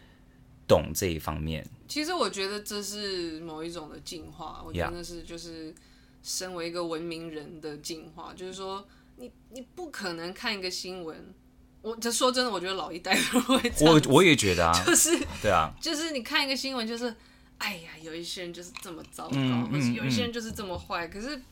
[0.68, 1.66] 懂这一方面。
[1.88, 5.74] 其实我觉得这是某一种的进化，我觉得那是就是
[6.22, 8.86] 身为一个文明人的进化，就是说。
[9.20, 11.34] 你你不可能看一个新闻，
[11.82, 13.92] 我这说真的，我觉得老一代都会这样。
[13.92, 15.10] 我我也觉得啊，就是
[15.42, 17.12] 对啊，就是你看一个新闻，就是
[17.58, 21.08] 哎呀，有一些人就是这么糟糕，嗯、或者有一些人就是这么坏。
[21.08, 21.42] 嗯、可是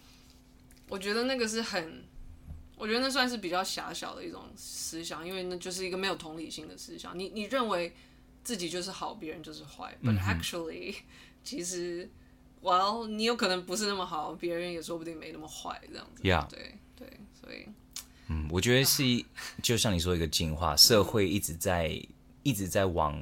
[0.88, 2.04] 我觉得那个是很，
[2.76, 7.18] 我觉得那算是比较狭小的一种思想，因为那就是一个没有同理心的思想。
[7.18, 7.92] 你你认为
[8.46, 11.02] 自己就是好，别人就是坏，but actually，、嗯、
[11.42, 12.08] 其实
[12.62, 16.22] ，well，你有可能不是那么好，别人也说不定没那么坏，这样子。
[16.22, 16.46] Yeah.
[16.48, 16.76] 对。
[17.42, 17.68] 对，
[18.28, 19.04] 嗯，我觉得是，
[19.62, 22.02] 就像你说一个进化，社会一直在
[22.42, 23.16] 一直在往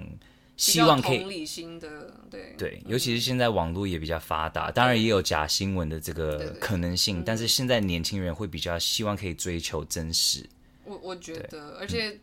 [0.56, 10.48] 希望可以同理心的，对对，尤其是现在网络也比较发达，当然也有假新闻的这个可能性，但是现在年轻人会比较希望可以追求真实。
[10.84, 12.18] 我我觉得，而且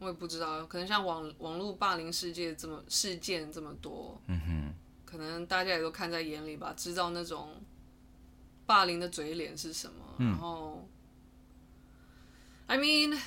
[0.00, 7.54] 我也不知道，可能像网网络霸凌事件这么事件这么多，嗯哼，可能大家也都看在眼里吧，知道那种。
[8.66, 10.14] 霸凌的嘴脸是什么？
[10.18, 10.88] 嗯、然后
[12.68, 13.18] ，I mean，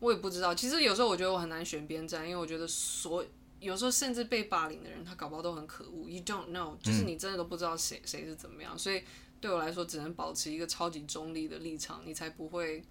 [0.00, 0.52] 我也不知道。
[0.52, 3.24] 其实有时候我觉得我很难选边站，因为我觉得所
[3.60, 6.08] 有时候甚至被霸凌的人，他搞不好都很可恶。
[6.08, 8.74] You don't know，就是你真的都不知道谁谁是怎么样。
[8.74, 9.04] 嗯、所以
[9.40, 12.82] 对我来说，只能保持一个超级中立的立场，你才不会。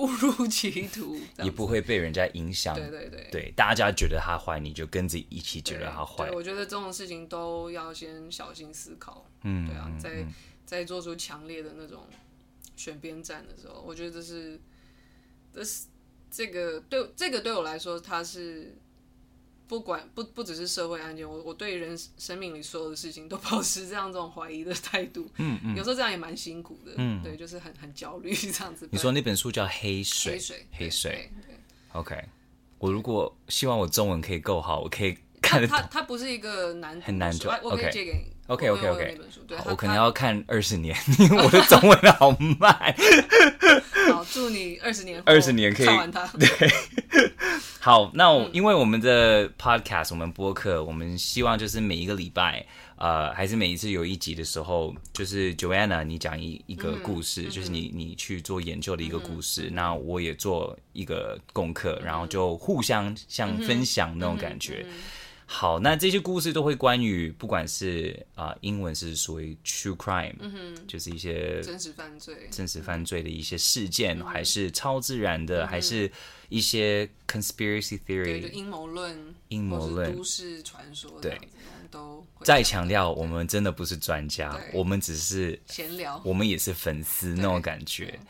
[0.00, 2.74] 误入歧途， 也不会被人家影响。
[2.74, 6.26] 对对对，对，大家觉得他坏，你就跟着一起觉得他坏。
[6.26, 9.24] 对，我觉得这种事情都要先小心思考。
[9.42, 10.26] 嗯，对啊，在
[10.66, 12.04] 在做出强烈的那种
[12.76, 14.60] 选边站的时候，我觉得这是，
[15.52, 15.86] 这是
[16.30, 18.74] 这个对这个对我来说，它是。
[19.70, 25.30] 不管不不只是社会案件，我我对人生命里所有的事情都 保持这样这种怀疑的态度。
[25.36, 26.92] 嗯嗯，有时候这样也蛮辛苦的。
[26.96, 28.88] 嗯，对，就是很很焦虑这样子。
[28.90, 31.30] 你说那本书叫《黑水》，黑水，黑水。
[31.46, 31.54] 对
[31.92, 32.20] ，OK。
[32.78, 35.76] 我如果希望我中文可以够好，我可以看得懂。
[35.76, 38.34] 它它不是一个难很难读，我可以借给你。
[38.50, 39.18] OK OK OK。
[39.64, 42.72] 我可能要看二十年，因 为我的中文好慢。
[44.12, 46.26] 好，祝你二十年二十年可以看完它。
[46.38, 46.48] 对。
[47.80, 64.84] 好，那我因为我们的 podcast，我们播客，我们希望就是每一个礼拜，呃，还是每一次有一集的时候，就是 Joanna 你讲一一个故事，嗯、就是你你去做研究的一个故事，嗯、那我也做一个功课，然后就互相像分享那种感觉。
[65.52, 76.10] 好，那这些故事都会关于，不管是啊、呃，英文是属于 true crime，嗯哼，就是一些真实犯罪、真实犯罪的一些事件，嗯、还是超自然的，嗯、还是
[76.48, 81.36] 一些 conspiracy theory，阴谋论、阴谋论、都市传说，对，
[81.90, 88.20] 都再强调，我们真的不是专家，我们只是闲聊，我们也是粉丝那种感觉。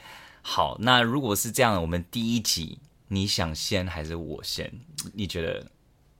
[0.40, 2.78] 好，那如果是这样，我们第一集
[3.08, 4.72] 你想先还是我先？
[5.12, 5.70] 你觉得？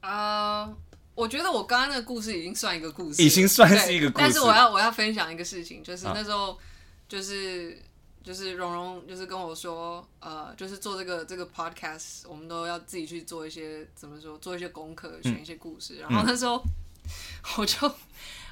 [0.01, 0.67] 啊。
[0.67, 0.75] Uh,
[1.15, 4.25] 我觉得我刚刚那个故事已经算一个故事，已经算是一个故事。
[4.25, 6.59] 但是我要我要分享一个事情，就是那时候
[7.09, 15.97] 就是、啊、就是蓉蓉就是跟我说，呃，就是做这个这个 podcast，我们都要自己去做一些怎么说，做一些功课，选一些故事。
[15.97, 16.63] 嗯、然后那时候
[17.59, 17.93] 我就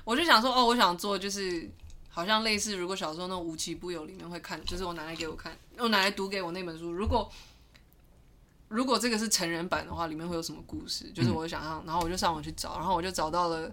[0.05, 1.71] 我就想说，哦，我想做就是
[2.11, 7.31] 好像类似，如果小时候那种无奇不有里面会看，就是我奶奶给我看，我奶奶读给我那本书，如果。
[8.69, 11.11] 如果这个是成人版的话，里面会有什么故事？
[11.13, 13.73] 就是我想象，嗯、然后我就上网去找，然后我就找到了，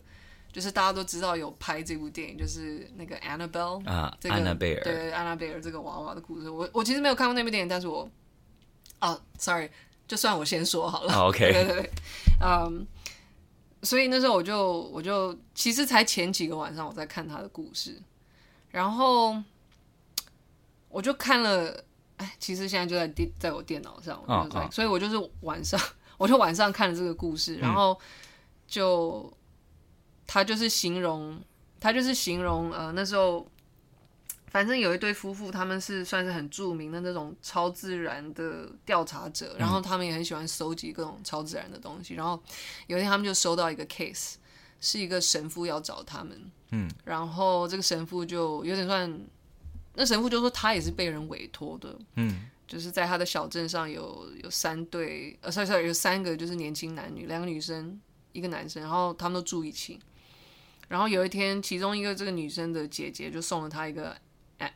[0.53, 6.49] 就是大家都知道有拍这部电影，就是那个 Annabelle 啊，这个安娜贝尔，对，安娜贝尔这个娃娃的故事。
[6.49, 8.09] 我我其实没有看过那部电影，但是我
[8.99, 9.69] 啊，sorry，
[10.07, 11.13] 就算我先说好了。
[11.13, 11.89] Oh, OK， 对对对，
[12.41, 12.83] 嗯、um,，
[13.83, 18.01] 所以那时候我就我就其实才前几个晚上我在看他的故事，
[18.71, 19.35] 然后
[20.87, 21.83] 我就看了。
[22.17, 24.71] 哎，其实现在就在电，在我电脑上，我就在 oh, oh.
[24.73, 25.77] 所以我就是晚上，
[26.17, 27.99] 我就晚上看了这个故事，然后
[28.65, 29.31] 就
[30.25, 31.37] 他就是形容，
[31.79, 33.45] 他就是形容，呃，那时候
[34.47, 42.41] 反正有一对夫妇，他们是算是很著名的那种超自然的调查者，然后他们也很喜欢收集各种超自然的东西，然后
[42.87, 44.35] 有一天他们就收到一个 case，
[44.79, 49.19] 是一个神父要找他们，嗯，然后这个神父就有点算。
[49.95, 57.99] 那神父就说他也是被人委托的，嗯，就是在他的小镇上有有三对，呃，sorry sorry，有三个就是年轻男女，两个女生，
[58.31, 59.99] 一个男生，然后他们都住一起。
[60.87, 64.15] 然后有一天，其中一个这个女生的姐姐就送了他一个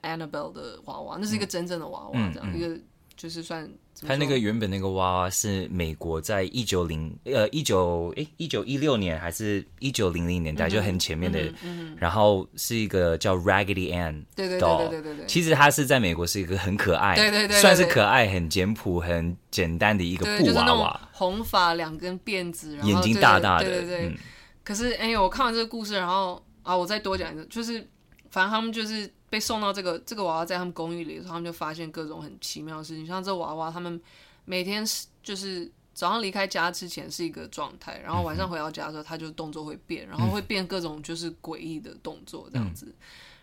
[0.01, 2.79] Annabelle 的娃娃，那是一个真正的娃娃，这样、一个。
[3.19, 3.69] 就是算
[4.07, 11.53] 他那个原本那个娃娃是美国在一九零呃一九诶一九一六年还是一九零零年代就很前面的，
[11.97, 24.07] 然后是一个叫 Raggedy Ann，对对对对对其实它是在美国是一个很可爱，对对对，算是可爱很简朴很简单的一个布娃娃，红发两根辫子，眼睛大大的，对对。
[24.07, 24.17] 对。
[24.63, 27.85] 可是哎呦，我看完这个故事，然后啊，我再多讲一个，就是
[28.29, 29.11] 反正他们就是。
[29.29, 33.05] 被送到这个这个娃娃在他们公寓里的时候，他们就发现各种很奇妙的事情。
[33.05, 34.01] 像这娃娃，他们
[34.43, 42.91] 每天是就是早上离开家之前是一个状态，然后晚上回到家的时候，他就动作会变，然后会变各种就是诡异的动作这样子。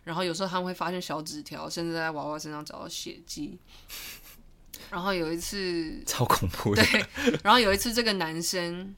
[0.02, 3.56] 然后有时候他们会发现小纸条，甚至在娃娃身上找到血迹。
[4.90, 7.06] 然后有一次超恐怖的，对。
[7.44, 8.92] 然后有一次这个男生。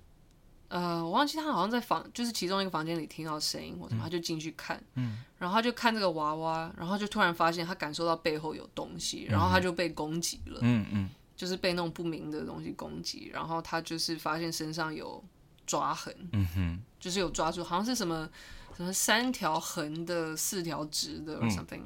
[0.68, 15.24] 呃，我忘记他好像在房，就是其中一个房间里听到声音或什么，他就进去看，嗯，然后他就看这个娃娃，然后就突然发现他感受到背后有东西，然后他就被攻击了，嗯嗯，就是被那种不明的东西攻击，然后他就是发现身上有
[15.66, 18.28] 抓痕，嗯哼，就是有抓住，好像是什么
[18.76, 21.81] 什么三条横的，四条直的，or something，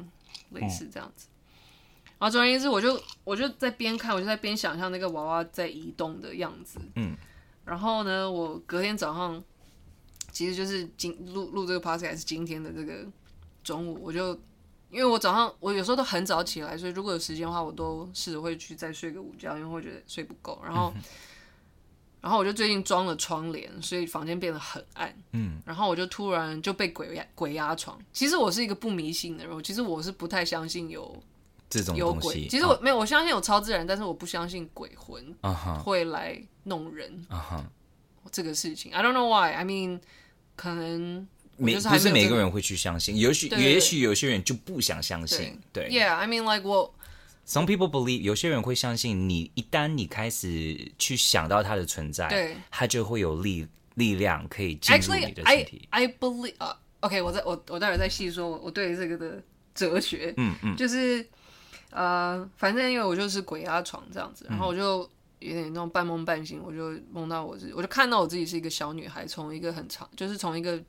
[0.51, 1.29] 类似这样子。
[2.19, 7.17] 然后总而言之，我就我就在边看，我就在边想象那个娃娃在移动的样子，嗯。
[7.65, 9.43] 然后呢，我隔天早上，
[10.31, 13.07] 其实就是今录录这个 podcast 是今天的这个
[13.63, 14.35] 中午，我就
[14.91, 20.61] 因为我早上我有时候都很早起来，所以如果有时间的话，我都试着会去再睡个午觉，因为会觉得睡不够。
[20.65, 21.03] 然后，嗯、
[22.21, 25.15] 然后我就最近装了窗帘，所以房间变得很暗。
[25.33, 27.99] 嗯，然后我就突然就被鬼压鬼压床。
[28.13, 31.23] 其实我是一个不迷信的人，其实我是不太相信有。
[31.71, 35.35] 这种有鬼，其实我没有，我相信有超自然，但是我不相信鬼魂
[35.83, 37.65] 会来弄人啊。
[38.31, 39.53] 这个事情，I don't know why.
[39.53, 40.01] I mean，
[40.57, 45.59] 可能每不是每个人会去相信，也许也许有些人就不想相信。
[45.73, 46.95] 对，Yeah, I mean, like 我
[47.47, 55.87] ，some people believe，有些人会相信你，一旦你开始去想到它的存在，对，它就会有力力量可以进入你的身体。
[55.91, 59.43] I believe，啊，OK，我在我我待会再细说我对这个的
[59.75, 61.27] 哲学，嗯嗯，就是。
[61.95, 65.07] 呃，反正因为我就是鬼压床这样子，然后我就
[65.43, 70.83] 有点那种半梦半醒，我就梦到我自己，我就看到我自己是一个小女孩，从一个很长，就是从一个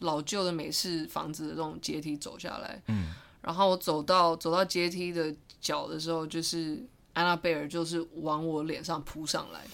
[0.00, 6.84] 老旧的美式房子的这种阶梯走下来，嗯，然后我走到走到阶梯的脚的时候，就是
[7.14, 9.68] 安娜贝尔就是往我脸上扑上来，哦、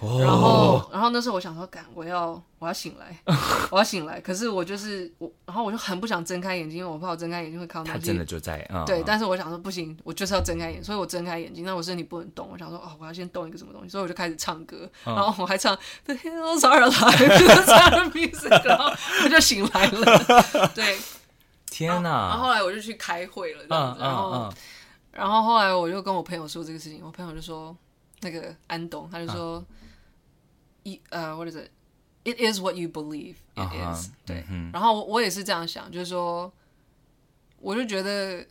[0.00, 3.14] 然后然后那时候我想说，干，我要我要醒来，
[3.70, 4.20] 我要醒来。
[4.20, 7.92] 可是我就是我，然后我就很不想睁开眼睛，因为我怕我睁开眼睛会看到。
[7.92, 9.02] 他真的就在，啊、对。
[9.04, 12.48] 但是我想说不行，我就是要睁开眼，所以我睁开眼睛，但我身体不能动。
[12.50, 18.90] 我想说哦，我要先动一个什么东西，所以我就开始唱歌，嗯、然后我还唱 The Hills Are Alive Music， 然后
[19.24, 20.70] 我就醒来了。
[20.74, 20.96] 对，
[21.70, 22.28] 天哪！
[22.28, 24.30] 然后后来我就去开会了，这样子，然后。
[24.30, 24.56] 嗯嗯
[25.12, 27.76] 然后后来我就跟我朋友说这个事情，我朋友就说，
[28.20, 29.79] 那个安东他就说，一
[31.10, 34.10] 呃，what is it？It is what you believe it is。
[34.26, 36.52] 对，然后我也是这样想，就是说，
[37.58, 38.46] 我就觉得，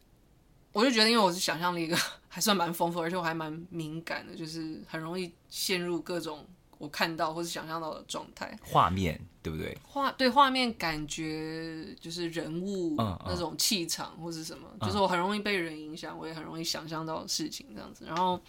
[0.71, 1.95] 我就觉得，因为我是想象力一个
[2.27, 6.45] 还算蛮丰富，而且我还蛮敏感的，就是很容易陷入各种。
[6.79, 9.77] 我看到或是想象到的状态，画面对不对？
[9.85, 18.05] 画对画面感觉就是人物那种气场或是什么，就是我很容易被人影响，我也很容易想象到事情这样子。
[18.05, 18.39] 然后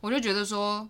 [0.00, 0.88] 我就觉得说，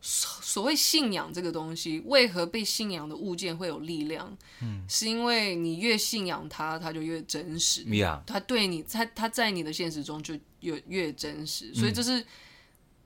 [0.00, 4.36] 所谓信仰这个东西，为何被信仰的物件会有力量？
[4.62, 7.84] 嗯，是因为你越信仰它，它就越真实。
[8.26, 11.74] 它对你，它它在你的现实中就越越真实。
[11.74, 12.24] 所以这是。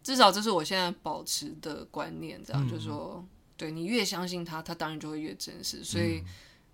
[0.05, 3.25] 至少这是我现在保持的观念，这样、嗯、就是说，
[3.57, 5.85] 对你越相信它，它当然就会越真实。
[5.85, 6.21] 所以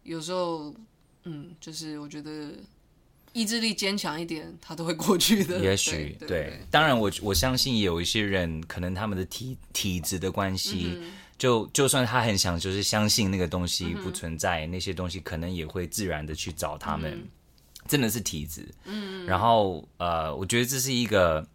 [0.02, 0.74] 有时候，
[1.24, 2.54] 嗯，就是我觉得
[3.38, 5.60] 意志力坚强一点，他都会过去的。
[5.60, 17.12] 也许对，当然我我相信有一些人，可能他们的体体质的关系，嗯、就就算他很想就是相信那个东西不存在，嗯、那些东西可能也会自然的去找他们。
[17.12, 17.28] 嗯、
[17.86, 21.46] 真的是体质，嗯，然后呃，我觉得这是一个。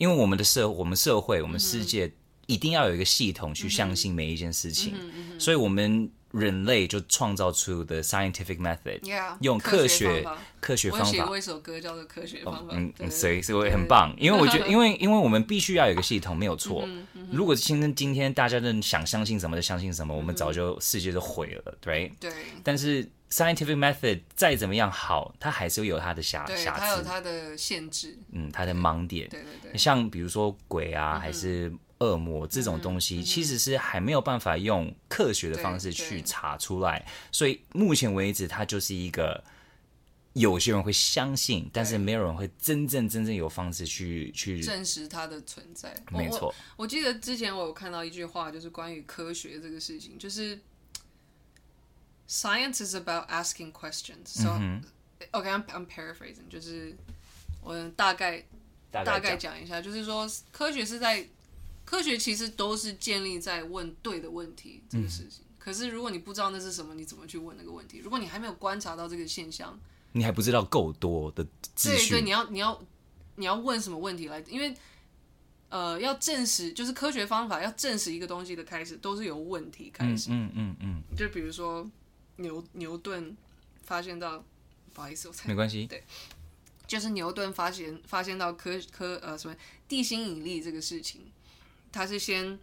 [0.00, 2.08] 因为我们的社，我们社会，我们世界
[2.46, 4.94] 一定要有一个系统去相信每一件事情，
[5.40, 9.00] 所以我们人类就创造出的 scientific method，
[9.40, 10.24] 用科学
[10.60, 11.06] 科学方法。
[11.06, 14.14] 我写过一首歌叫做《科学方法》，嗯嗯，所以所以很棒。
[14.18, 16.86] 因为我觉得，因 为因为我们必须要有一个系统，没有错。
[17.32, 22.32] 如果今天今天大家都想相信什么就相信什么，我们早就世界就毁了，对对。
[22.62, 23.08] 但是。
[23.30, 29.28] Scientific method 再怎么样好，它还是会有它的瑕瑕疵，它有它的限制，嗯，它的盲点。
[29.28, 37.06] 对对对，像比如说鬼啊，还是恶魔这种东西，其实是还没有办法用科学的方式去查出来。
[37.30, 39.42] 所以目前为止，它就是一个
[40.32, 45.94] 有些人会相信，但是没有人会真正真正有方式去去证实它的存在。
[46.10, 50.58] 没错，我记得之前我有看到一句话，就是关于科学这个事情，就是。
[52.30, 54.26] Science is about asking questions.
[54.26, 54.50] So,
[55.30, 56.94] OK, I'm I'm paraphrasing，就是
[57.62, 58.44] 我大概
[58.90, 61.26] 大概讲一下，就是说科学是在
[61.88, 65.42] 科学其实都是建立在问对的问题这个事情。
[65.58, 67.98] 可是如果你不知道那是什么，你怎么去问那个问题？
[67.98, 69.78] 如果你还没有观察到这个现象，
[70.12, 71.42] 你还不知道够多的
[71.74, 72.10] 资讯。
[72.10, 72.82] 对对，你要你要
[73.36, 74.38] 你要问什么问题来？
[74.48, 74.74] 因为
[75.70, 80.28] 呃，要证实就是科学方法要证实一个东西的开始，都是由问题开始。
[80.30, 81.90] 嗯嗯嗯，就比如说。
[82.40, 83.36] 牛牛顿
[83.82, 84.44] 发现到，
[84.94, 85.88] 不好意思，我猜没关系。
[85.88, 86.04] 对，
[86.86, 89.56] 就是牛顿发现发现到科科呃什么
[89.88, 91.22] 地心引力这个事情，
[91.92, 92.58] 他是先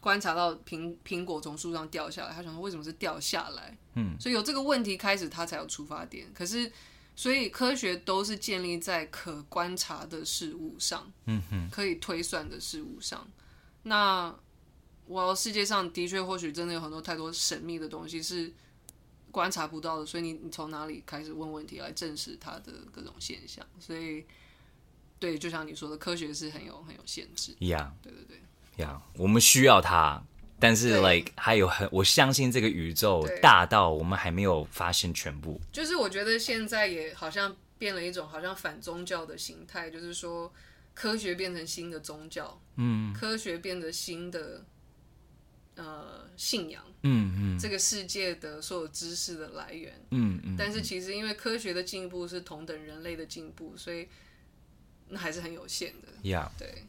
[0.00, 3.76] 观察到苹苹果从树上掉下来，他想说为什么是掉下来？
[3.94, 6.26] 嗯，所以有这个问题开始，他才有出发点。
[6.34, 6.70] 可是，
[7.14, 13.26] 所以科学都是建立在可观察的事物上，嗯哼，可以推算的事物上。
[13.82, 14.34] 那
[15.06, 18.52] 我世界上的确或许真的有很多太多神秘的东西是。
[19.32, 23.64] 观察不到的，所以你你从哪里开始问问题来证实它的各种现象？
[23.78, 24.26] 所以，
[25.20, 27.52] 对，就像你说的，科学是很有很有限制。
[27.60, 30.20] Yeah，对对对，Yeah，我们需要它，
[30.58, 35.60] 但是，like 还有很，我相信这个宇宙大到我们还没有发现全部。
[35.70, 40.52] 就是我觉得现在也好像变了一种好像反宗教的形态，就是说
[40.94, 44.64] 科学变成新的宗教，嗯，科学变得新的。
[45.76, 54.06] 呃，信仰，嗯嗯，这个世界的所有知识的来源，嗯嗯，但是其实因为科学的进步是同等人类的进步，所以
[55.10, 56.08] 那还是很有限的。
[56.22, 56.84] Yeah，对。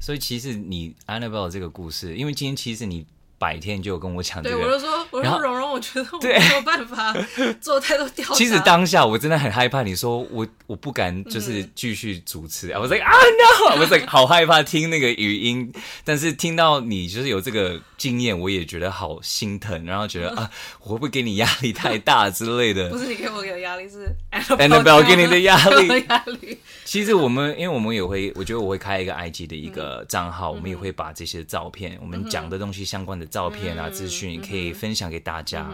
[0.00, 3.06] 所以其实你 Annabelle 这个故事，因为今天其实你。
[3.40, 7.16] 白天就跟我讲这个，对，我就说，我说蓉蓉，我觉得我没有办法
[7.58, 8.34] 做太多调查。
[8.34, 15.72] 其实当下我真的很害怕，你说我我不敢就是继续主持， 我说啊 no，我说好害怕听那个语音，
[16.04, 20.50] 但是听到你就是有这个经验，我也觉得好心疼，然后觉得 啊，
[20.82, 22.90] 我会不会给你压力太大之类的？
[22.90, 24.06] 不是你给我给的压力，是
[24.58, 26.04] Annabelle 给你的压力。
[26.10, 26.58] 压力。
[26.84, 33.29] 其实我们因为我们也会，我觉得我会开一个 IG 的一个账号，我们也会把这些照片，我们讲的东西相关的。
[33.30, 35.70] 照片啊、资讯可以分享给大家。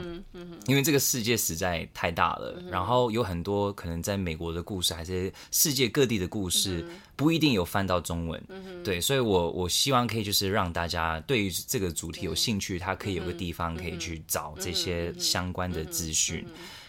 [0.67, 6.87] 因为这个世界实在太大了，然后有很多可能在美国的故事，还是世界各地的故事，
[7.17, 8.43] 不一定有翻到中文。
[8.85, 16.47] 对，所以我我希望可以就是让大家对于这个主题有兴趣，他可以有个地方可以去找这些相关的资讯。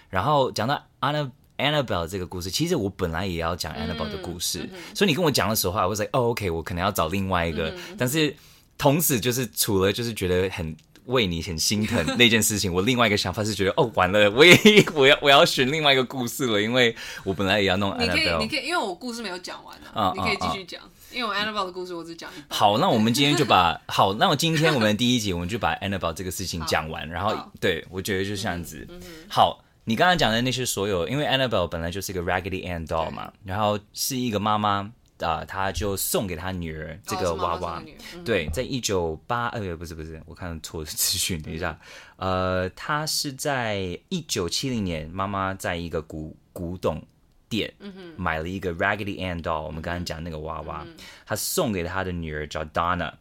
[0.10, 8.36] 然后讲到 Anna Annabelle 这个故事，其实我本来也要讲 Annabelle 的故事，所以你跟我讲的时候，我说哦，OK，我可能要找另外一个，但是
[8.78, 10.76] 同时就是除了就是觉得很。
[11.08, 14.54] 为你很心疼那件事情，我另外一个想法是觉得哦，完了，我也
[14.94, 18.08] 我要我要选另外一个故事了，因为我本来也要弄 Annabelle。
[18.08, 22.60] 你可以，你可以，因为我故事没有讲完呢，啊，你可以继续讲，啊，因为我 Annabelle 的故事我只讲一半。
[22.60, 28.86] 好，那我们今天就把好，那我今天我们第一集我们就把 Annabelle 这个事情 讲完，然后对我觉得就这样子。
[28.90, 34.92] 嗯、好，你刚刚讲的那些所有，因为 Annabelle 本来就是一个 Raggedy Ann doll 嘛，然后是一个妈妈。
[35.20, 37.84] 啊、呃，他就送给他女儿这个娃娃。
[38.24, 41.80] 对，在一九八呃，不是不是，我看错的资讯，等一下。
[42.18, 47.02] 呃，他是在一九七零年，妈妈在一个古古董
[47.50, 47.74] 店
[48.16, 50.86] 买了一个 Raggedy Ann doll，我们刚刚讲那个娃娃，
[51.26, 53.14] 他送给他的女儿叫 Donna。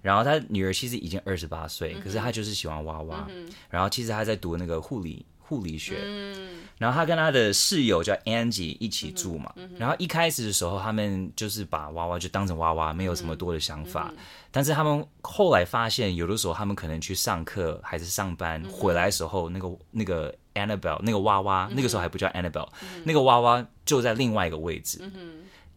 [0.00, 3.28] 然后他女儿其实已经二十八岁，可是他就是喜欢娃娃。
[3.70, 5.24] 然后其实他在读那个护理。
[5.52, 6.48] 护理学，嗯。
[6.78, 14.12] 然后他跟他的室友叫 Angie 一起住嘛，然后一开始的时候，他们就是把娃娃就当成娃娃，没有什么多的想法。
[14.50, 22.68] 但是他们后来发现，有的时候他们可能去上课还是上班，回来的时候，那个那个 Annabelle 那个娃娃，那个时候还不叫 Annabelle，
[23.04, 24.98] 那个娃娃就在另外一个位置。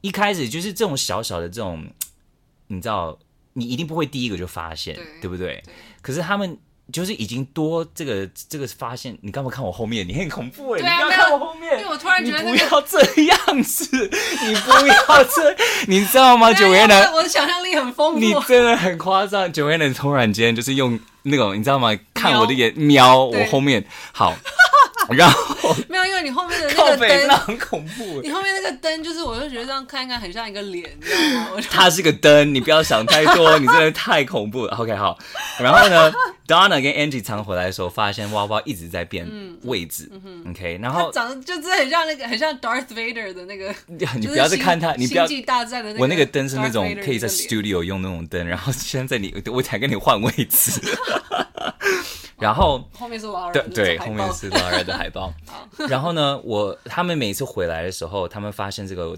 [0.02, 1.86] 一开始就是这种小小的这种，
[2.68, 3.20] 你知道，
[3.54, 5.62] 你一定不会第一个就发现，对不对？
[6.02, 6.58] 可是他们。
[6.92, 10.08] 就是已经多这个这个发现，你干嘛看我后面？
[10.08, 10.80] 你很恐怖哎！
[10.80, 14.10] 对啊，你不要看我后面，因为我突然觉得、那不要这样子，
[14.46, 15.56] 你不要这，
[15.88, 16.52] 你知道吗？
[16.54, 19.52] Joanna，我的想象力很丰富，你真的很夸张。
[19.52, 21.98] Joanna 突然间就是用那种，你知道吗？
[22.14, 24.34] 看我的眼瞄我后面，好。
[25.10, 28.22] 然后 没有，因为你后面的那个灯很恐怖。
[28.22, 31.64] 你后面那个灯，就是我就觉得这样看一看，很像一个脸，你知道吗？
[31.70, 34.76] 它是个灯，你不要想太多，你真的太恐怖了。
[34.78, 35.18] OK，好。
[35.60, 36.12] 然后呢
[36.48, 39.28] ，Donna 跟 Angie 常回来的时候，发现娃娃一直在变
[39.64, 40.10] 位置。
[40.50, 43.74] OK，然后长得就真的很像那个，很像 Darth Vader 的那个。
[44.18, 45.26] 你不要再看他，你不要。
[45.28, 46.02] 星际大战的那个。
[46.02, 50.82] 我那个灯是那种可以在 Studio 用那种灯，然后现在你我才跟你换位置。
[52.46, 55.34] 然后后面是娃儿，对对，后面是娃儿的海报。
[55.90, 59.18] 然后呢，我他们每次回来的时候，他们发现这个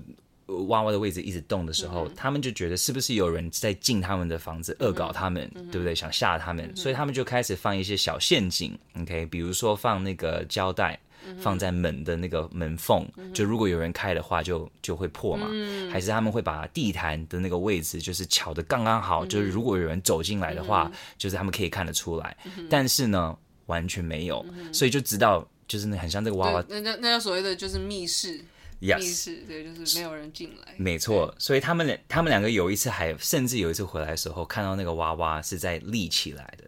[0.68, 5.94] 娃娃的位置一直动的时候，嗯、他们就觉得是不是有人在进他们的房子恶搞他们，嗯、对不对？
[5.94, 8.78] 想吓他们，嗯、所以他们就开始放一些小陷阱。
[9.02, 10.98] OK，比如说放那个胶带。
[11.40, 15.48] 放在门的那个门缝，就如果有人开的话就，就就会破嘛。
[15.50, 22.38] 嗯、还是他们会把地毯的那个位置，就是巧的刚刚好，嗯、就是如果有人走进来的话，嗯、就是他们可以看得出来。
[22.58, 26.64] 嗯、但是呢，完全没有，嗯、所以就知道，就是那很像这个娃娃。
[26.70, 28.40] 那那那叫所谓的就是密室
[28.82, 29.00] ，Yes.
[29.00, 30.74] 密室对，就是没有人进来。
[30.78, 36.64] 没错，所以他们两他们两个有一次还甚至有一次回来的时候，看到那个娃娃是在立起来的。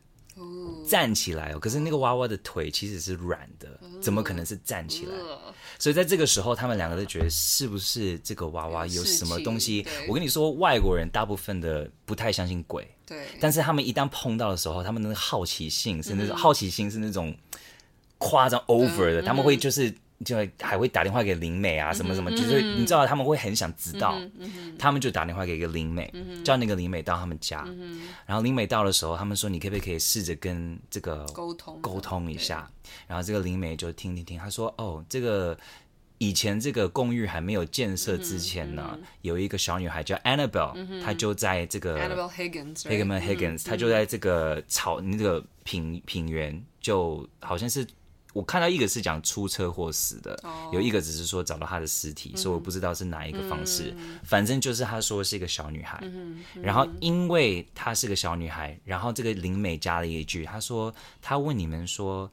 [0.87, 5.13] 站起来哦，可是那个娃娃的腿其实是软的，怎么可能是站起来？
[5.77, 9.85] 所以在这个时候，他们两个都觉得是不是这个娃娃有什么东西？
[10.07, 17.35] 我跟你说，外国人大部分的不太相信鬼，对，但是他们一旦碰到的时候，他们的好奇心是那种好奇心是那种
[18.17, 19.93] 夸张 over 的，他们会就是。
[20.25, 24.19] 就还会打电话给灵美啊，什么什么，就是你知道他们会很想知道，
[24.77, 26.13] 他们就打电话给一个灵美，
[26.43, 27.65] 叫那个灵美到他们家，
[28.25, 32.69] 然后灵美到的时候，他们说，你可不可以试着跟这个沟通沟通一下？
[33.07, 35.57] 然后这个灵美就听听听，他说哦，这个
[36.17, 47.87] 以前这个公寓还没有建设之前呢，有一个小女孩叫 Annabelle，她就在这个 Annabelle Higgins，Higgins Higgins，她就在这个草那个平平原，就好像是。
[48.33, 50.73] 我看到一个是讲出车祸死的，oh.
[50.73, 52.43] 有一个只是说找到他的尸体，mm hmm.
[52.43, 53.83] 所以我不知道是哪一个方式。
[53.83, 54.19] Mm hmm.
[54.23, 56.13] 反正就是他说是一个小女孩，mm
[56.55, 56.61] hmm.
[56.61, 62.31] 然后因为她是个小女孩，然后这个灵媒加了一句，她说她问你们说。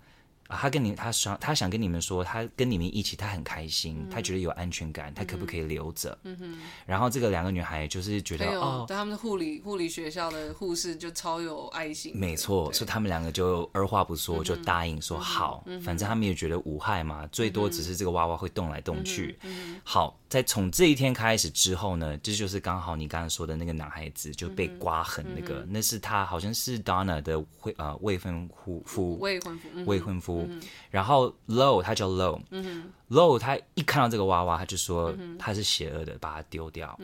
[0.49, 6.16] 啊，他跟你，他想，他想跟你们说，他跟你们一起，他很开心，嗯、他觉得有安全感，他可不可以留着？
[6.22, 6.59] 嗯哼。
[6.86, 12.16] 然后这个两个女孩就是觉得，哦，对他们的护理护理学校的护士就超有爱心。
[12.16, 19.36] 没错，所以他们两个就二话不说就答应说好，嗯、反正他们也觉得无害嘛，最多只是这个娃娃会动来动去。
[19.82, 30.36] 好，在从这一天开始之后呢，这就是刚好你刚刚说的那个男孩子就被刮痕那个，嗯、那是他好像是 Donna 的未呃未婚夫夫未婚夫未婚夫。
[30.45, 30.49] 夫。
[30.91, 36.99] 然后 Low 他叫 Low，Low、他一看到这个娃娃，他就说他是邪恶的，把它丢掉。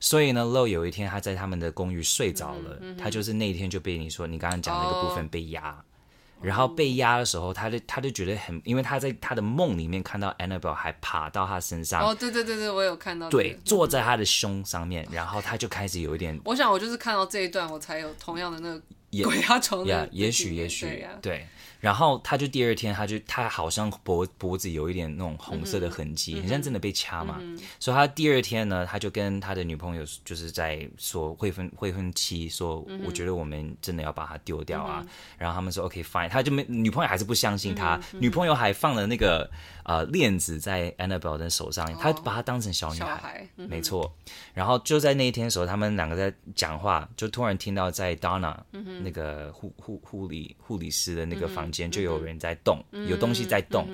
[0.00, 5.70] 所以呢，Low 有一天他在他们的公寓睡着了，他就是那一天就被你说你刚刚讲那个部分被压。
[5.70, 5.76] 哦
[6.42, 12.02] 然后被压的时候，他就他就觉得很，因为他在他的梦里面看到 Annabelle 还爬到他身上。
[12.02, 13.42] 哦，对对对对，我有看到、这个。
[13.42, 16.38] 对，坐在他的胸上面，然后他就开始有一点。
[16.44, 18.82] 我想我就是看到这一段，我才有同样的那个
[19.26, 20.06] 鬼压床的。
[20.12, 21.46] 也许也许对，对。
[21.84, 27.36] 然后他就第二天，他就他好像脖脖子有一点那种红色的痕迹，嗯、很像真的被掐嘛。
[27.42, 35.00] 嗯、所以他第二天呢，他就跟他的女朋友就是在说未婚未婚妻说，我觉得我们真的要把它丢掉啊。
[35.02, 39.50] 嗯、然后他们说 OK fine，他就没女朋友还是不相信他，嗯、女朋友还放了那个
[39.84, 44.10] 呃链子在 Annabelle 的手上，他把她当成小女孩，孩嗯、没错。
[44.54, 51.74] 然后就在那一天的时候，他们两个在讲话，就突然听到在 Donna、嗯、那个护护护理护理师的那个房间。
[51.74, 53.88] 间就有人在动，嗯、有东西在动，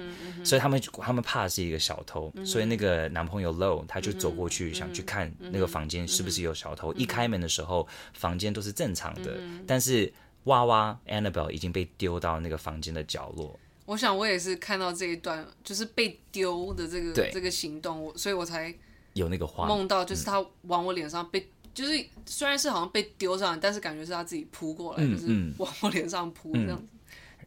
[0.45, 6.93] 所以他们他们怕是一个小偷，嗯、所以那个男朋友 Low 他就走过去想去看那个房间是不是有小偷。
[6.93, 10.13] 嗯、一开门的时候，房间都是正常的，嗯、但是
[10.45, 13.59] 娃娃 Annabelle 已经被丢到那个房间的角落。
[13.91, 18.73] 我想我也是看到这一段，就是被丢的这个这个行动，我所以我才
[19.15, 26.85] 有那个画梦到，就是他往我脸上被，嗯、就是虽然是好像被丢上来，但是感觉是他自己扑过来，嗯、就是往我脸上扑这样子。
[26.85, 26.97] 嗯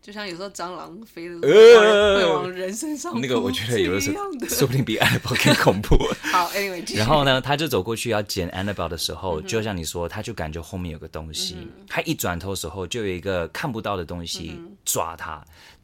[0.03, 4.17] 就像有时候蟑螂飞的时候会往人身上扑，那个我觉得有的时候
[4.49, 5.95] 说不定比 Annabelle 更恐怖。
[6.29, 11.55] 好，Anyway， 然后呢，他就走过去要捡 Annabelle 的时候，就像你说，他就感觉后面有个东西。
[11.87, 15.41] 他一转头的时候，就有一个看不到的东西抓他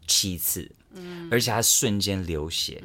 [0.10, 0.70] 七次，
[1.32, 2.84] 而且他瞬间流血。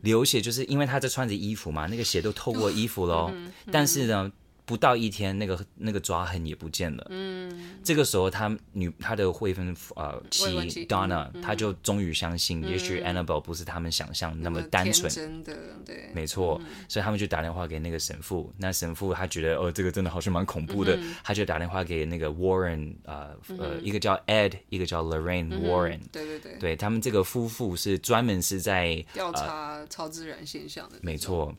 [0.00, 3.30] 流血就是因为他在穿着衣服嘛，那个血都透过衣服喽。
[3.70, 4.32] 但是呢。
[4.66, 7.06] 不到一天，那个那个抓痕也不见了。
[7.10, 15.10] 嗯，这个时候他女他的未婚呃妻 Donna，他就终于相信，也许 Annabelle 不是他们想象那么单纯。
[15.12, 15.54] 真的，
[15.84, 16.60] 对，没错。
[16.88, 18.52] 所以他们就打电话给那个神父。
[18.56, 26.00] 那神父他觉得哦，这个真的好像蛮恐怖的，他就打电话给那个 Warren，呃呃，一个叫 Ed，一个叫 Lorraine Warren。
[26.10, 30.96] 对对对，对他们这个夫妇是专门是在调查超自然现象的。
[31.02, 31.54] 没错。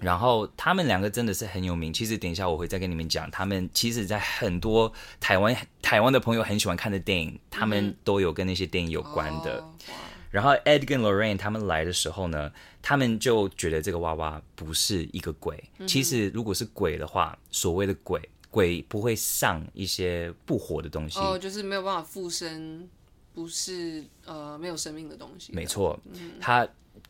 [0.00, 1.92] 然后他们两个真的是很有名。
[1.92, 9.58] 其实等一下我会再跟你们讲，他们其实，在很多台湾台湾的朋友很喜欢看的电影，他们都有跟那些电影有关的。
[9.58, 9.94] 嗯、
[10.30, 15.62] 然后 Ed 跟 Lorraine 他们来的时候呢，他们就觉得这个娃娃不是一个鬼。
[15.86, 22.88] 其实如果是鬼的话，所谓的鬼鬼不会上一些不活的东西，哦，就是没有办法附身，
[23.34, 25.52] 不是呃没有生命的东西。
[25.52, 25.98] 没错，
[26.40, 26.66] 他。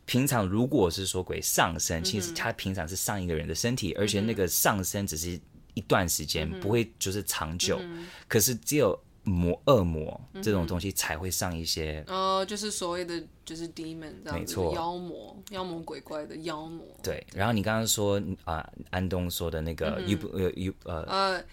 [0.09, 5.39] 平常如果是说鬼上身，其实他平常是上一个人的身体，而且那个上身只是
[5.75, 7.79] 一段时间，不会就是长久。
[8.27, 16.83] 可是只有魔恶魔这种东西才会上一些，哦，就是所谓的就是 demon 这样子，没错，妖魔、妖魔鬼怪的妖魔。
[17.03, 21.43] 对，然后你刚刚说啊、呃，安东说的那个、you 呃 you 呃呃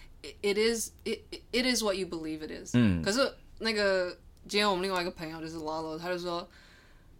[0.41, 1.19] ，it is it
[1.51, 2.71] it is what you believe it is。
[2.73, 6.49] 嗯，可是那个今天我们另外一个朋友就是 Lalo，他就说。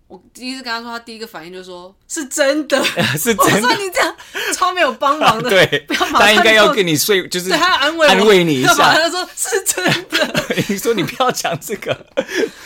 [0.08, 2.82] 我第一次跟他说，他第一个反应就是说：“是真的，
[3.18, 4.16] 是真的。”我说：“你这样
[4.54, 5.50] 超没有帮忙的。
[5.52, 8.94] ”对，他应该要跟你睡，就是对他安慰安慰你一下。
[8.94, 10.46] 他说：“是真的。
[10.70, 12.06] ”你说：“你不要讲这个。”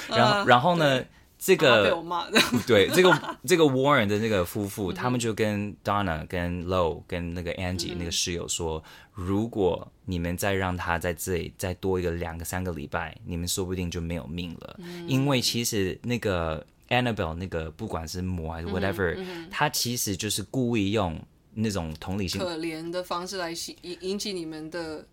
[0.07, 1.03] 然后，然后呢？
[1.43, 2.39] 这个被我骂的。
[2.67, 8.83] 对，这个这个 Warren 的那个夫妇，他们就跟 Donna、跟 Low、跟那个 Angie 那个室友说
[9.15, 14.79] ：“如果你们再让他在这里再多一个两个三个礼拜，你们说不定就没有命了。”
[15.09, 16.63] 因为其实那个。
[16.91, 19.17] Annabelle 那个不管是魔还是 whatever，
[19.49, 21.17] 他、其实就是故意用
[21.53, 25.07] 那种同理心、可怜的方式来引引起你们的。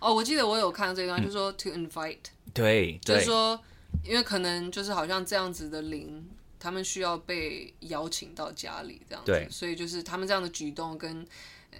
[0.00, 2.18] 哦，我记得我有看到这一段，嗯、就是说 to invite，
[2.52, 3.58] 对，就是说，
[4.04, 11.24] 因为可能就是好像这样子的灵，他们需要被邀请到家里这样子，所以就是他们这样的举动跟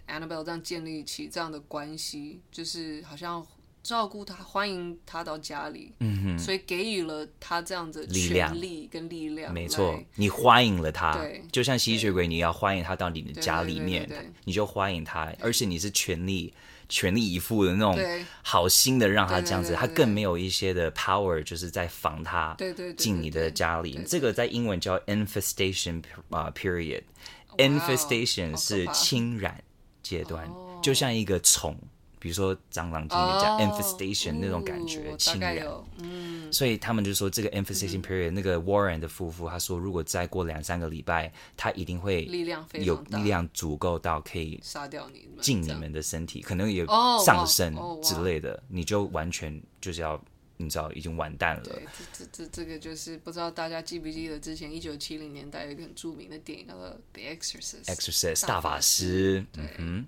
[0.07, 3.45] Annabelle 这样建立起这样的关系，就是好像。
[3.83, 9.53] 照顾他，欢迎他到家里，嗯哼，所以给予了他这样子权力跟力量。
[9.53, 14.09] 没错，你欢迎了他，对，就像吸血鬼，你要欢迎他到你的家里面，
[14.45, 16.55] 你就欢迎他，而且你是全力
[16.89, 17.99] 全力以赴的那种
[18.43, 23.99] 好心的让他这样子，他更没有一些的 power，就是在防他，对对，进你的家里。
[24.07, 29.65] 这个在英文叫 infestation 啊 period，infestation 是侵染
[30.03, 30.49] 阶段，
[30.81, 31.77] 就像一个虫。
[32.23, 35.67] 比如说蟑螂，精灵叫 infestation 那种感觉，侵染。
[35.99, 42.27] 嗯，所以他们就说这个 infestation period，那个 Warren 的夫妇他说，如果再过两三个礼拜，他一定会
[42.75, 46.87] 有力量足够到可以杀掉你，进你们的身体，可能有
[47.25, 50.23] 上升之类的，你就完全就是要。
[50.63, 51.63] 你知道已经完蛋了。
[51.65, 51.83] 对，
[52.15, 59.45] 这这这这个就是不知道大家记不记得之前一九七零年代有一个很著名的电影叫做《The Exorcist》，Exorcist 大法师。
[59.57, 60.07] 嗯哼。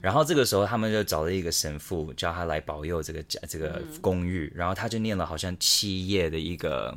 [0.00, 6.92] 然后这个时候他们就找了一个神父，叫他来保佑这个家这个公寓，嗯、然后他就念了好像七页的一个。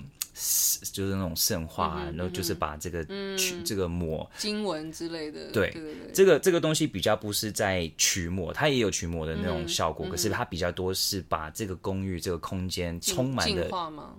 [0.91, 3.01] 就是那种圣话，嗯、然后就是把这个
[3.38, 13.69] 曲、嗯、这个抹经文之类的，对，对对对，这个这个东西比较不是在驱魔，它也有驱魔的那种效果，嗯、可是它比较多是把这个公寓这个空间充满的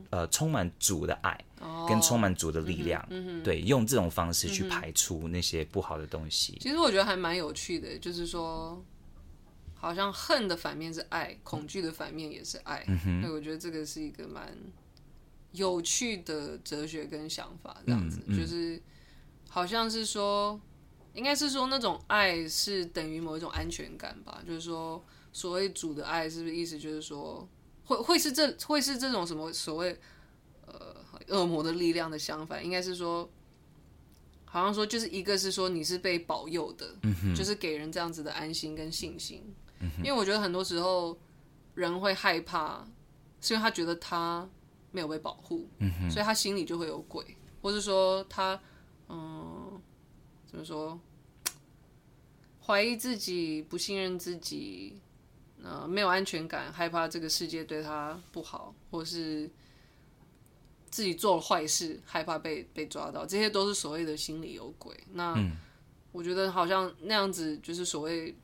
[0.08, 6.56] 呃充满主的爱，哦、跟充满主的力量，嗯、对，用这种方式去排除那些不好的东西。
[6.62, 8.82] 其实我觉得还蛮有趣的，就是说，
[9.74, 14.56] 好像恨的反面是爱，恐惧的反面也是爱，嗯哼，所以我觉得这个是一个蛮。
[15.53, 18.82] 有趣的哲学跟想法，这样子、嗯嗯、就是，
[19.49, 20.61] 好像是说，
[21.14, 24.42] 应该是说那种爱是等于某一种安全感吧。
[24.47, 27.49] 就是说，所谓主的爱，是不是意思就是说，
[27.84, 29.99] 会会是这会是这种什么所谓
[30.66, 30.97] 呃
[31.28, 32.62] 恶魔的力量的相反？
[32.62, 33.30] 应该是说，
[34.44, 39.42] 好像说就是一个是说你是被保佑的，嗯、就是给人这样子的安心跟信心。
[39.80, 41.18] 嗯、因为我觉得很多时候
[41.74, 42.86] 人会害怕，
[43.40, 44.47] 是因为他觉得他。
[44.97, 45.68] 没有被保护，
[46.11, 48.59] 所以他心里就会有鬼，或是说他，
[49.11, 49.78] 嗯，
[50.47, 50.99] 怎么说，
[52.64, 54.99] 怀疑自己，不信任自己，
[55.62, 59.51] 呃，没有安全感，害怕这个世界对他不好，或是
[60.90, 64.97] 自己做了坏事，害怕被被抓到，这些都是所谓的心里有鬼。
[65.12, 65.59] 那、嗯、
[66.11, 68.34] 我觉得好像那样子就是所谓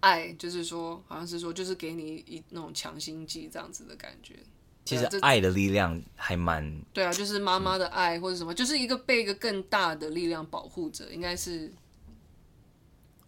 [0.00, 4.40] 爱，就是说，好像是说，就是给你一那种强心剂这样子的感觉。
[4.86, 6.80] 其实爱的力量还蛮……
[6.92, 11.74] 对啊，就是妈妈的爱或者什么，就是一个被一个更大的力量保护着，应该是，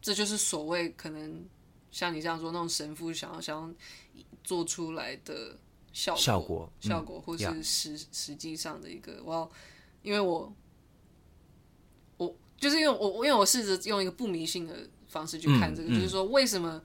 [0.01, 1.45] 这就是所谓可能
[1.91, 3.75] 像你这样说那种神父想要想要
[4.45, 5.59] 做出来的
[5.93, 9.51] 效果效果，嗯、效果或是实实际上的一个我，
[10.03, 10.55] 因为我
[12.19, 16.81] 我就是因为我因为我试着用一个不迷信的方式去看这个，嗯、就是说为什么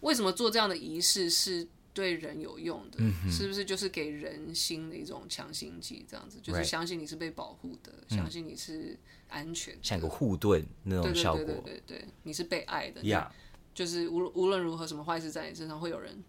[0.00, 1.68] 为什么做这样的仪式是。
[1.94, 6.04] 对人有用的，嗯、是不是就是给人心的一种强心剂？
[6.10, 11.44] 这样子，就是相信你是被保护的，嗯、相信你是安全的，像个护盾那种效果。
[11.44, 13.00] 对对对对对，你是被爱的。
[13.04, 16.24] 呀 Yeah，就是无无论如何，什么坏事在你身上，会有人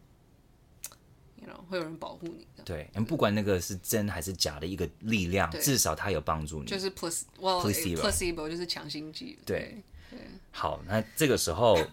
[1.41, 2.63] ，you know, 会有人保护你的。
[2.63, 6.67] 对，不管那个是真还是假的一个力量，至少它有帮助你。
[6.67, 9.39] 就是 placebo，placebo placebo 就是强心剂。
[9.43, 11.75] 对对，对好，那这个时候。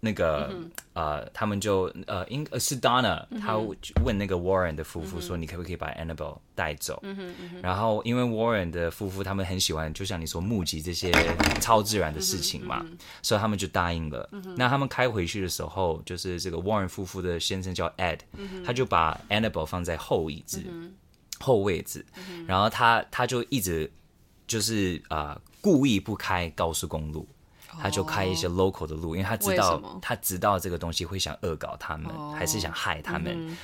[0.00, 3.56] 那个、嗯、呃，他们就呃，应呃是 Donna，他
[4.04, 11.10] 问那个 Warren 的夫妇说：“你可不可以把 Annabelle 带走？”嗯嗯，然后因为 Warren 的夫妇他们很喜欢，就像你说目击这些
[11.60, 12.84] 超自然的事情嘛，
[13.22, 14.28] 所以他们就答应了。
[14.32, 20.94] 嗯、那他们开回去的时候，就是这个 Warren 夫妇的先生叫 Ed，、嗯、他就把 Annabelle 放在后椅子、嗯、
[21.40, 23.90] 后位置，嗯、然后他他就一直
[24.46, 27.26] 就是啊、呃，故意不开高速公路。
[27.80, 33.56] 他就开一些 local 的路，因为他知道他知道这个东西会想恶搞他们，还是想害他们。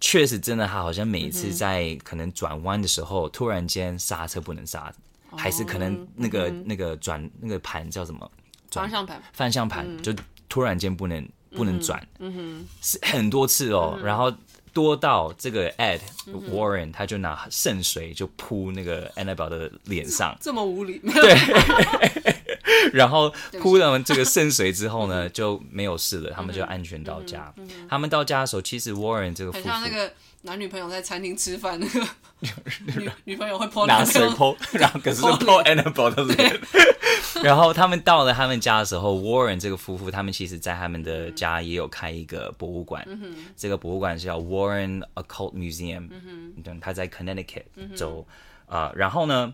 [0.00, 4.92] 确实，真的，他好像每一次在可能转弯的时候，突然间刹车不能刹，
[5.36, 8.30] 还是可能那个那个转那个盘叫什么？
[8.70, 9.22] 方向盘。
[9.32, 10.14] 方向盘就
[10.48, 12.06] 突然间不能不能转，
[12.80, 13.98] 是很多次哦。
[14.02, 14.32] 然后
[14.72, 16.00] 多到这个 Ed
[16.50, 20.98] Warren 他就拿圣水就扑那个 Annabelle 的脸上，这 么无理。
[20.98, 22.34] 对。
[22.92, 27.52] 然后扑了这个圣水之后呢，就没有事了，他们就安全到家。
[27.88, 30.12] 他们到家的时候，其实 Warren 这个很像那个
[30.42, 32.06] 男女朋友在餐厅吃饭，那 个
[32.96, 36.60] 女女朋友会泼拿水泼，然后可是泼 Annabelle 的脸。
[37.42, 43.06] 然后他们到了他们家的时候，Warren 这个夫妇他们其实在他们的家也有开一个博物馆，
[43.56, 47.64] 这个博物馆是叫 Warren Occult Museum，嗯，他在 Connecticut
[47.94, 48.26] 州
[48.66, 49.52] 啊，然后呢。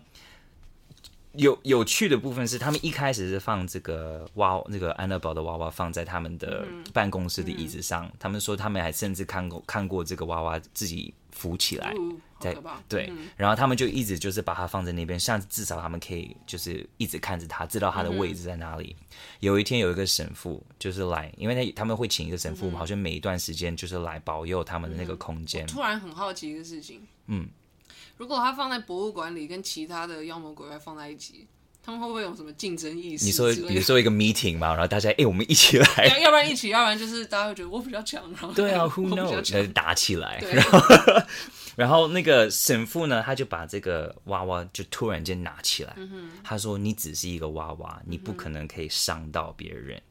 [1.37, 8.05] 有有趣的部分是，他们一开始是放这个娃，那个安乐宝的娃娃放在他们的办公室的椅子上。
[8.05, 12.55] 嗯嗯、他们说他们还甚至看过看过这个娃娃自己浮起来，嗯、在
[12.89, 18.95] 对，嗯、然后他们就一直就是把它放在那边，像至少他们可以就是一直看着它，知道它的位置在哪里。
[18.99, 19.05] 嗯、
[19.41, 25.65] 有一天有一个神父就是来，因为他他们会请一个神父，嗯、好像每一段时间就是来保佑他们的那个空间。
[25.65, 27.47] 嗯、突然很好奇一个事情，嗯。
[28.17, 31.47] 如果他放在博物馆里，跟其他的妖魔鬼怪放在一起，
[31.83, 33.25] 他们会不会有什么竞争意识？
[33.25, 35.85] 你说，比如说一个 meeting 嘛，然后大家哎、欸，我们一起来，
[36.21, 40.79] 要不然一起，要不然就是大家会觉得我比较强，然后对啊， who knows，打起来，然后
[41.77, 50.01] 然后那个神父呢，他就把这个娃娃就突然间拿起来，嗯、他说：“你只是一个娃娃，你不可能可以伤到别人。”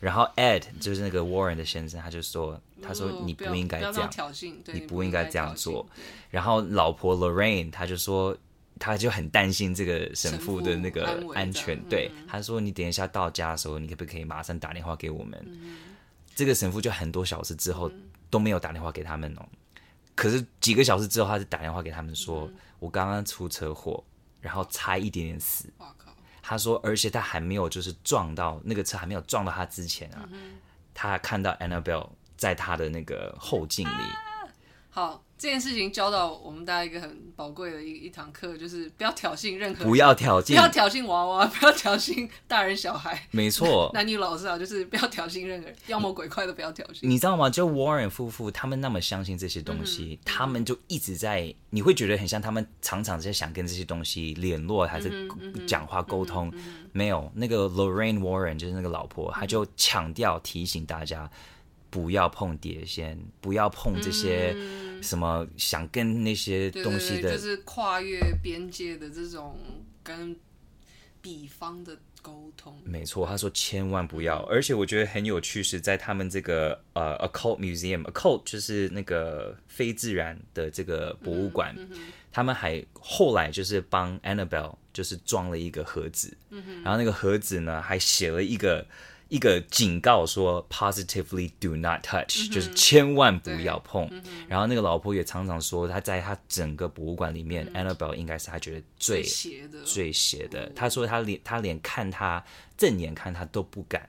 [0.00, 5.86] 然后 Ed 就是那个 Warren 的先生，他就说，他说你不应该这样，挑衅，你不应该这样做。
[6.30, 8.36] 然后老婆 Lorraine 他就说，
[8.78, 15.46] 他就很担心这个神父的那个安全，对，他说你等一下到家的时候，你可不可以马上打电话给我们？
[16.34, 17.90] 这个神父就很多小时之后
[18.28, 19.46] 都没有打电话给他们哦，
[20.14, 24.02] 可是几个小时之后，他就打电话给他们说，我刚刚出车祸，
[24.40, 25.72] 然后差一点点死。
[26.42, 30.28] 他说，而且他还没有就是撞到那个车还没有撞到他之前啊，
[30.92, 32.10] 他看到 Annabelle
[32.44, 33.90] 在他的那个后镜里。
[33.90, 34.52] 啊，
[34.90, 35.20] 好。
[35.36, 47.00] 这件事情教到我们大家一个很宝贵的一一堂课，就是不要挑衅任何，不要挑衅，不要挑衅娃娃， 不要挑衅大人小孩，没错，男女老少就是不要挑衅任何人，妖魔鬼怪都不要挑衅。
[47.02, 47.50] 你知道吗？
[47.50, 55.28] 就 Warren 夫妇他们那么相信这些东西，嗯、他们就一直在，你会觉得很像他们常常在想跟这些东西联络，还是
[55.66, 56.48] 讲话沟通。
[56.54, 61.28] 嗯嗯嗯、没有，那个 Lorraine Warren 就是那个老婆，她就强调提醒大家。
[61.94, 64.52] 不要碰碟仙，不要碰这些
[65.00, 69.56] 什么想跟那些东西的，对对对，就是跨越边界的这种
[70.02, 70.34] 跟
[71.22, 72.76] 比方的沟通。
[72.84, 74.42] 没错，他说千万不要。
[74.46, 81.98] 而且我觉得很有趣是在他们这个呃 occult museum，occult 就是那个非自然的这个博物馆，嗯嗯、
[82.32, 88.84] 他们还后来就是帮 Annabelle 就是装了一个盒子，嗯、然后那个盒子呢还写了一个。
[89.34, 94.08] 一个警告说，positively do not touch，、嗯、就是千万不要碰。
[94.12, 99.82] 嗯、然后那个老婆也常常说，她在她整个博物馆里面、嗯、，Annabelle 应该是她觉得最最邪的。
[99.82, 100.70] 最邪的。
[100.76, 102.44] 她说她连她连看她
[102.76, 104.08] 正眼看她都不敢。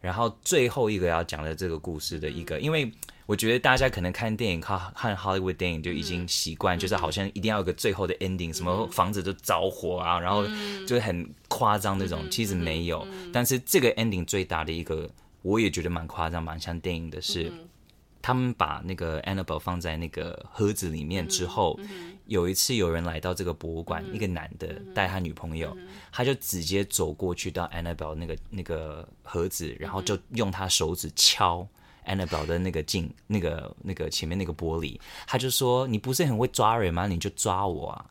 [0.00, 2.92] 然后最后一个要讲的这个故事的一个，嗯、因为。
[3.26, 10.44] 我觉得大家可能看电影看看 Hollywood 电影就已经习惯，嗯、就是好像一定要有个最后的 ending，、嗯、什么房子都着火啊，嗯、然后
[10.86, 12.20] 就是很夸张那种。
[12.24, 15.08] 嗯、其实没有，嗯、但是这个 ending 最大的一个，
[15.42, 17.68] 我也觉得蛮夸张、蛮像电影的是，嗯、
[18.20, 21.78] 他们把那个 Annabelle 放在那个盒子里面之后，
[22.26, 31.66] 有一次有人来到这个博物馆，嗯、一个男的带他女朋友，嗯、他就直接走过去到 Annabelle 那个那个盒子，然后就用他手指敲。
[32.06, 37.06] Annabelle 的那个镜，那个那个前面那个玻璃，他就说：“你不是很会抓人吗？
[37.06, 38.04] 你就抓我啊！”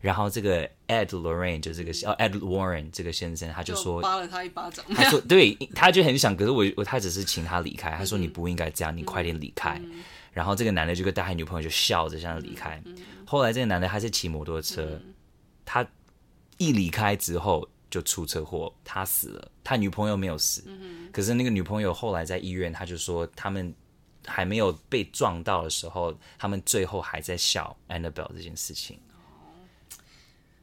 [0.00, 7.90] 然后这个 Ed Lorraine 就这个哦 Ed Warren 这个先生，他就说：“扒了他一巴掌。”他说：“对，他就很想，可是我我他只是请他离开。
[7.92, 9.80] 他说你不应该这样，你快点离开。”
[10.32, 12.82] 然后这个男的就跟带他女朋友就笑着这样离开。
[13.26, 15.00] 后来这个男的还是骑摩托车，
[15.64, 15.86] 他
[16.58, 17.68] 一离开之后。
[17.92, 20.64] 就出车祸，他死了，他女朋友没有死。
[20.66, 23.74] 嗯、可是那个女朋友后来在医院，他就说他们
[24.26, 28.98] 还没有被撞到的时候，他们最后还在笑 Annabelle 这件事情。
[29.12, 29.60] 哦，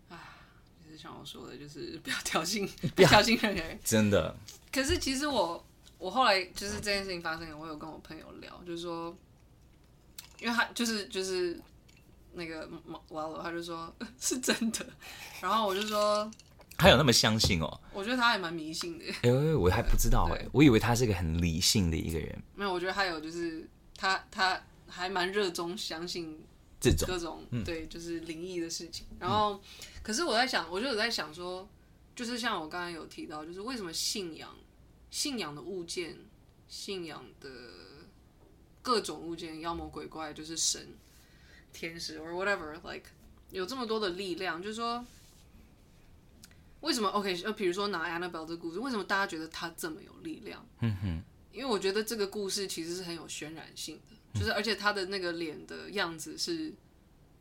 [0.10, 0.42] 啊，
[0.84, 3.80] 就是像我说的，就是不要挑衅， 不要挑衅人人。
[3.84, 4.36] 真的。
[4.72, 5.64] 可是其实我
[6.00, 9.16] 我后来就是这件事情发生，我有跟我朋友聊，就是说，
[10.40, 11.62] 因为他就是就是
[12.34, 12.68] 那个
[13.10, 14.84] 瓦罗，他就说 是真的，
[15.42, 16.32] 然后我就说。
[16.80, 17.80] 他有那么相信哦？
[17.94, 19.04] 我觉得他还蛮迷信的。
[19.06, 22.42] 哎、欸，我还不知道哎，对我以为他是一个很理性的一个人。
[22.56, 23.68] 没有，我觉得还有就是
[23.98, 26.42] 他他还蛮热衷相信
[26.80, 29.06] 这种各种、嗯、对，就是灵异的事情。
[29.20, 29.62] 然后，嗯、
[30.02, 31.68] 可是我在想，我就有在想说，
[32.16, 34.56] 就是像我刚才有提到，就是为什么信仰
[35.12, 36.18] 信仰的物件、
[36.70, 37.50] 信仰的
[38.82, 40.96] 各种物件，妖魔鬼怪，就是神、
[41.74, 43.10] 天使，or whatever，like
[43.52, 45.06] 有这么多的力量，就是说。
[46.82, 50.66] 为什么？OK，呃，比如说拿 Annabelle 这个故事，为什么大家觉得她这么有力量？
[50.80, 51.22] 嗯哼，
[51.52, 56.74] 因为我觉得这个故事其实是很有渲染性的，就是而且她的那个脸的样子是，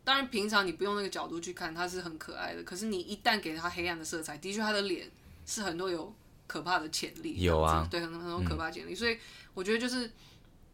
[0.03, 2.65] 当然平常你不用那个角度去看，她是很可爱的。
[2.65, 5.09] 可是你一旦给她黑暗的色彩，的确她的脸
[5.47, 6.13] 是很多有
[6.49, 7.41] 可怕的潜力。
[7.41, 8.93] 有啊，对，很多很多可怕潜力。
[8.93, 9.17] 嗯、所以
[9.55, 10.11] 我觉得就是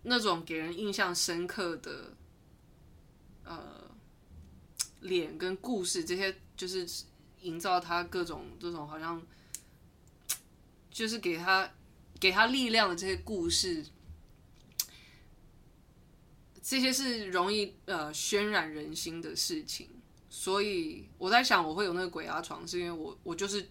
[0.04, 2.12] 那种给人印象深刻的，
[3.44, 3.58] 呃，
[5.00, 6.88] 脸跟故事这些就是。
[7.44, 9.22] 营造他各种这种好像，
[10.90, 11.70] 就是给他
[12.18, 13.84] 给他力量的这些故事，
[16.62, 19.88] 这些是容易呃渲染人心的事情。
[20.28, 23.68] 所以我在想，我会有那个鬼压床，是因为我我就是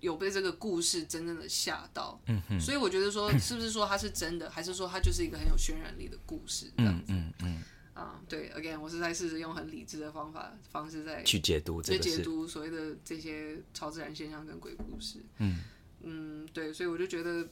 [0.00, 2.20] 有被这个故事真正的吓到。
[2.26, 2.60] 嗯哼。
[2.60, 6.70] 所以我觉得说， 是不是说它是真的，还是说它就是一个很有渲染力的故事？
[6.76, 7.12] 这样子。
[7.12, 7.62] 嗯嗯。
[7.98, 15.18] 啊，uh, 对，again，我是在试着用很理智的方法方式在去解读，去解读所谓的这些超自然现象跟鬼故事。
[15.38, 15.64] 嗯
[16.02, 17.48] 嗯，对，所以我就觉得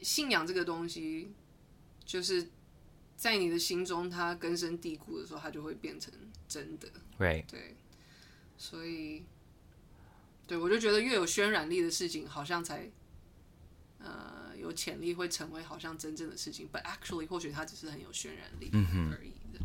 [0.00, 1.30] 信仰这个东西，
[2.06, 2.48] 就是
[3.16, 6.10] 在你的心中它根深蒂固的时候，它就会变成
[6.48, 6.88] 真的。
[7.18, 7.44] Right.
[7.46, 7.76] 对，
[8.56, 9.24] 所以
[10.46, 12.90] 对我就觉得越有渲染力的事情，好像才
[13.98, 19.60] 呃有潜力会成为好像真正的事情，but actually 或许它只是很有渲染力而已的。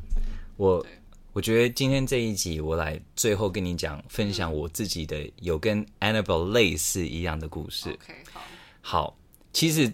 [0.57, 0.85] 我
[1.33, 7.89] 我觉得今天这一集我来最后跟你讲分享我自己的有跟 Annabelle 类似一样的故事。
[7.89, 8.41] OK，好，
[8.81, 9.17] 好，
[9.51, 9.91] 其实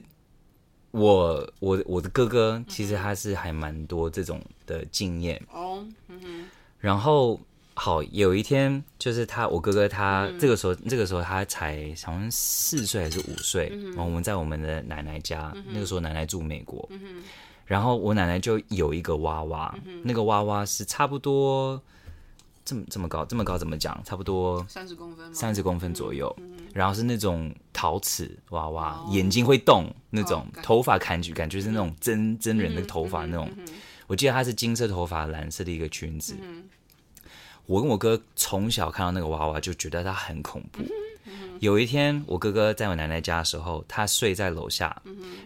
[0.91, 7.39] 我我我的哥哥其实他是还蛮多这种的经验哦，嗯哼，然后。
[7.80, 17.23] 好，有一天就是他，我哥哥他这个时候，嗯、这个时候他才好像四岁还是五岁，然后、嗯、我们在我们的奶奶家，嗯、那个时候奶奶住美国，嗯、
[17.65, 21.82] 然后我奶奶就有一个娃娃，嗯、那个娃娃是差不多
[22.65, 23.97] 这么这么高，这么高怎么讲？
[24.03, 33.65] 差不多三十公分，三十公分左右，嗯、然后是那种陶瓷娃娃，哦、眼睛会动那种，哦、头发感觉感觉是那种真真人的头发那种，嗯、
[34.05, 36.36] 我记得她是金色头发，蓝色的一个裙子。
[37.70, 40.84] 嗯我跟我哥从小看到那个娃娃，就觉得它很恐怖。
[41.59, 44.99] 有一天，我哥哥在我奶奶家的时候，他睡在楼下，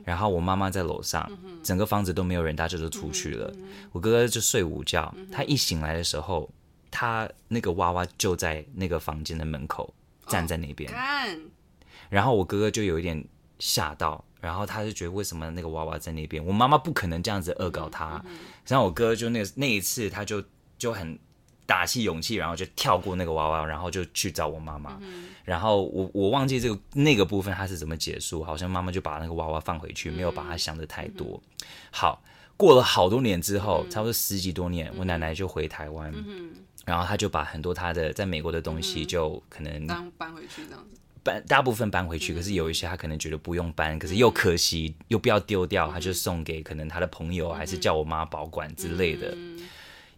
[0.06, 1.30] 然后我妈妈在楼上，
[1.62, 3.54] 整个房子都没有人，大家就出去了。
[3.92, 6.50] 我哥哥就睡午觉，他一醒来的时候，
[6.90, 9.94] 他那个娃娃就在那个房间的门口
[10.28, 10.90] 站在那边。
[12.10, 13.22] 然后我哥哥就有一点
[13.60, 16.46] 吓到，然后他就觉得为什么那个娃娃在那边？
[16.46, 18.24] 我妈妈不可能这样子恶搞他。
[18.66, 20.42] 然后我哥就那那一次，他就
[20.78, 21.20] 就很。
[21.66, 24.98] 打起勇气，然后就跳过那个娃娃，然后就去找我妈妈。
[25.02, 31.42] 嗯、然后我我忘记这个那个部分它是怎么结束，好像妈妈就把那个娃娃放回去，嗯、没有把它想的太多。
[31.44, 32.22] 嗯、好，
[32.58, 36.52] 过了好多年之后，嗯、差不多十几多年，嗯、我奶奶就回台湾，嗯、
[36.86, 49.30] 然后她就把很多她的在美国的东西就可能搬搬回去这样子，搬大部分搬回去，嗯、可是有一些她可能觉得不用搬，可是又可惜、嗯、又不要丢掉，她就送给可能她的朋友，嗯、还是叫我妈保管之类的。
[49.36, 49.60] 嗯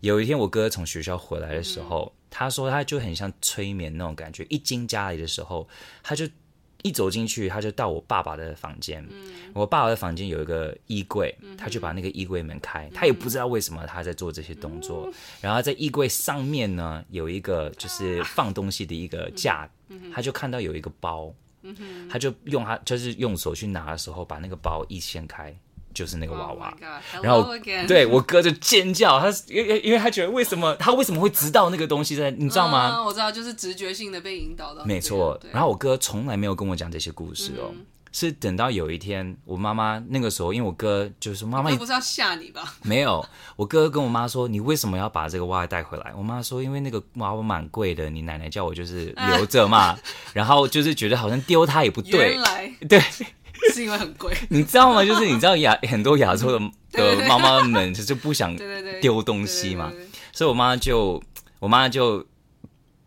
[0.02, 4.46] 有一天，我哥从学校回来的时候，嗯、他说他就很像催眠那种感觉。
[4.50, 5.68] 一进家里的时候，
[6.04, 6.28] 他就
[6.84, 9.04] 一走进去，他就到我爸爸的房间。
[9.10, 12.88] 嗯、我爸爸的房间有一个衣柜，他就把那个衣柜门开。
[12.88, 15.08] 嗯、他也不知道为什么他在做这些动作。
[15.08, 21.34] 嗯、然后在衣柜上面呢，有一个就是放东西的一个架， 嗯、他就看到有一个包，
[21.64, 25.58] 嗯、他就用他就是用手去拿的时候，把那个包一掀开。
[25.96, 32.98] 就是那个娃娃，oh、然后对我哥就尖叫，他因为因为他觉得为什么他为什么会知道那个东西在，你知道吗？
[32.98, 34.84] 嗯、我知道，就是直觉性的被引导到。
[34.84, 42.76] 没错，然后我哥从来没有跟我讲这些故事哦，嗯、是等到有一天我妈妈那个时候，因为我哥就是妈妈，你不是要吓你吧？
[42.84, 43.26] 没有，
[43.56, 46.14] 我哥跟我妈说，你为什么要把这个娃娃带回来？
[46.18, 49.98] 我妈说，因为那个娃娃蛮贵的，你奶奶叫我就是留着嘛，
[50.34, 52.38] 然后就是觉得好像丢它也不对，
[52.90, 53.02] 对。
[53.74, 55.04] 是因为很贵，你知道吗？
[55.04, 56.60] 就是你知道亚很多亚洲的
[56.92, 58.56] 的妈妈们就不想
[59.02, 59.92] 丢东西嘛，
[60.32, 61.22] 所以我妈就
[61.60, 62.26] 我妈就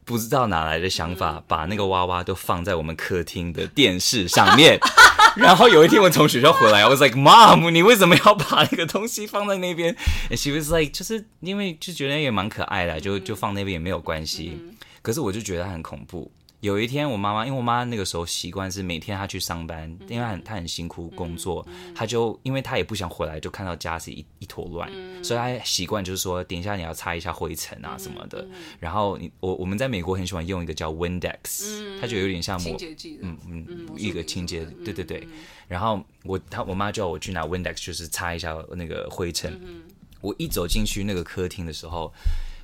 [0.04, 4.78] 不知道哪来的想法，把那个娃娃都放在我们客厅的电视上面。
[5.36, 9.94] 然后有一天我从学校回来，我 was like mom，你为什么要把那个东西放在那边
[10.30, 14.58] ？And she was like，就是因为就觉得也蛮可爱的，就就放那边也没有关系。
[15.00, 16.32] 可是我就觉得很恐怖。
[16.60, 28.44] 有一天，我妈妈因为我妈那个时候习惯是每天她去上班，嗯、因为她很她很辛苦工作，嗯、她就因为她也不想回来就看到家是一一坨乱，嗯、所以她习惯就是说，等一下你要擦一下灰尘啊什么的。
[28.80, 35.28] 然后你我我们在美国很喜欢用一个叫 Windex，它、嗯、就有点像抹清洁剂，嗯嗯，嗯一个清洁，对对对。
[35.68, 39.56] 然后我她我妈叫我去拿 Windex，就是擦一下那个灰尘。
[39.64, 39.82] 嗯、
[40.20, 42.12] 我一走进去那个客厅的时候。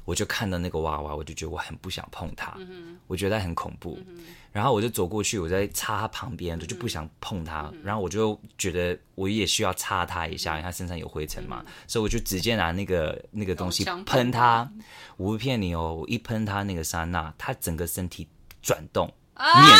[0.05, 3.99] 我就看到那个娃娃，我就觉得我很不想碰它，嗯、我觉得很恐怖。
[4.07, 7.71] 嗯、然后我就走过去，我在擦它旁边，我、就不想碰它。
[7.73, 14.71] 嗯、然后我就觉得我也需要擦它一下，因为它身上有灰尘嘛，嗯、所以我就直接拿那个那个东西喷它。
[15.17, 18.29] 我不骗你哦，我一喷它那个刹那，它整个身体
[18.61, 19.71] 转动，啊、面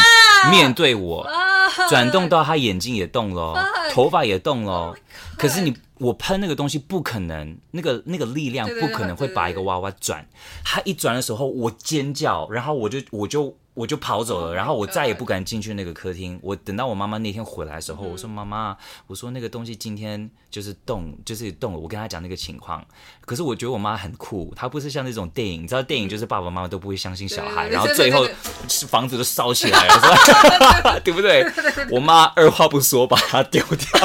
[0.51, 4.73] 面对我，啊、转动到他眼睛也动了，啊、头发也动了。
[4.73, 4.97] Oh、
[5.39, 5.75] 可是你。
[5.99, 10.27] 我喷那个东西不可能，那个那个力量不可能会把一个娃娃转。
[10.65, 16.39] 他一转的时候，我尖叫，然后我就我就我就跑走了，然后我再也不敢进去那个客厅。
[16.43, 18.77] 我等到我妈妈那天回来的时候，我说妈妈，
[19.09, 21.79] 我说那个东西今天就是动，就是动了。
[21.79, 22.87] 我跟她讲那个情况，
[23.27, 28.25] 可是我觉得我妈很酷，她不是像那种电影，你知道电影就是爸爸妈妈都不会相信小孩，然后最后
[28.89, 31.01] 房子都烧起来了？
[31.05, 31.45] 对不对？
[31.91, 34.01] 我妈二话不说把它丢掉。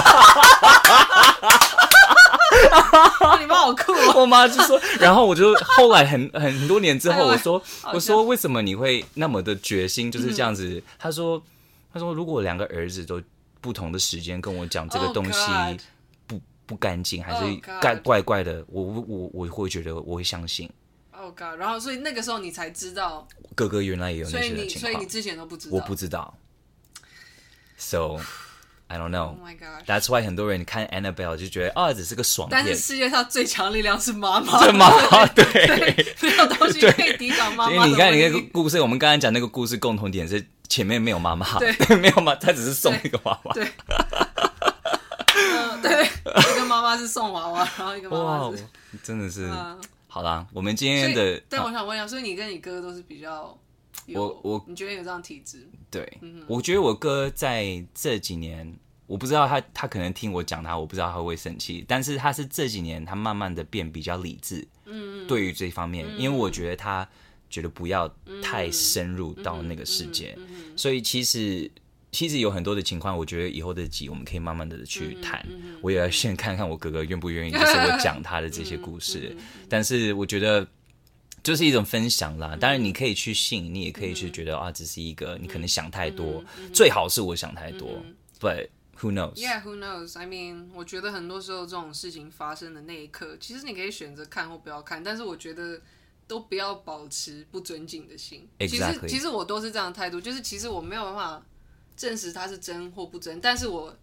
[3.39, 4.21] 你妈好酷哦！
[4.21, 7.61] 我妈就说， 然后我就后来很很多年之后，我说
[7.93, 10.81] 我说为什么你会那么的决心就是这样子？
[10.97, 11.41] 她说
[11.93, 13.21] 她说如果两个儿子都
[13.61, 15.41] 不同的时间跟我讲这个东西
[16.27, 20.69] 不不干净还是怪怪怪的，我我我会觉得我会相信。
[21.11, 21.59] Oh God！
[21.59, 26.37] 然后所以那个时候你才知道哥哥原来也有那些情况，所以你所以你之前都不知道，我不知道。
[27.77, 28.19] So。
[28.91, 29.35] I don't know.
[29.35, 29.85] Oh my gosh.
[29.85, 32.57] That's why 很多人看 Annabelle 就觉得啊，只是个爽片。
[32.57, 34.63] 但是世界上最强力量是妈妈。
[34.65, 35.45] 是妈妈， 对，
[36.21, 37.73] 没有东西可以抵挡妈妈。
[37.73, 43.53] 因为你看你那个故事，我们刚才讲那个故事共同点是前面没有妈妈，对， 没有妈，他只是送一个娃娃。
[43.53, 43.71] 对，
[45.83, 48.63] 对，一个妈妈是送娃娃，然后一个妈妈是，
[49.03, 49.47] 真的是。
[50.07, 51.39] 好啦，我们今天的。
[51.47, 53.55] 但我想问一下，所以你跟你哥都是比较，
[54.13, 55.67] 我我你觉得有这样体质？
[55.91, 58.77] 对，我觉得我哥在这几年。
[59.09, 61.83] 我不知道他，他可能听我讲他，我不知道他会生气。
[61.87, 64.67] 但是他是这几年，他慢慢的变比较理智。
[64.85, 67.09] 嗯，对于这方面，因为我觉得他
[67.49, 68.07] 觉得不要
[68.43, 70.37] 太深入到那个世界，
[70.75, 71.71] 所以其实
[72.11, 75.43] 其实有很多的情况，我觉得以后的集我们可以慢慢的去谈。
[75.81, 79.35] 我也要先看看我哥哥愿不愿意，就是我讲他的这些故事。
[79.67, 80.67] 但是我觉得
[81.43, 82.55] 就是一种分享啦。
[82.55, 88.03] 当然你可以去信，你也可以去觉得啊，只是一个你可能想太多，最好是我想太多
[88.39, 88.67] ，but
[89.01, 89.35] Who knows?
[89.35, 90.19] Yeah, who knows?
[90.19, 95.79] I mean，我觉得很多时候这种事情发生的那一刻，其实你可以选择看或不要看，但是我觉得
[96.27, 98.45] 都不要保持不尊敬的心。
[98.59, 101.45] 其实，其实我都是这样的态度，就是其实我没有办法
[101.95, 103.97] 证实它是真或不真，但是我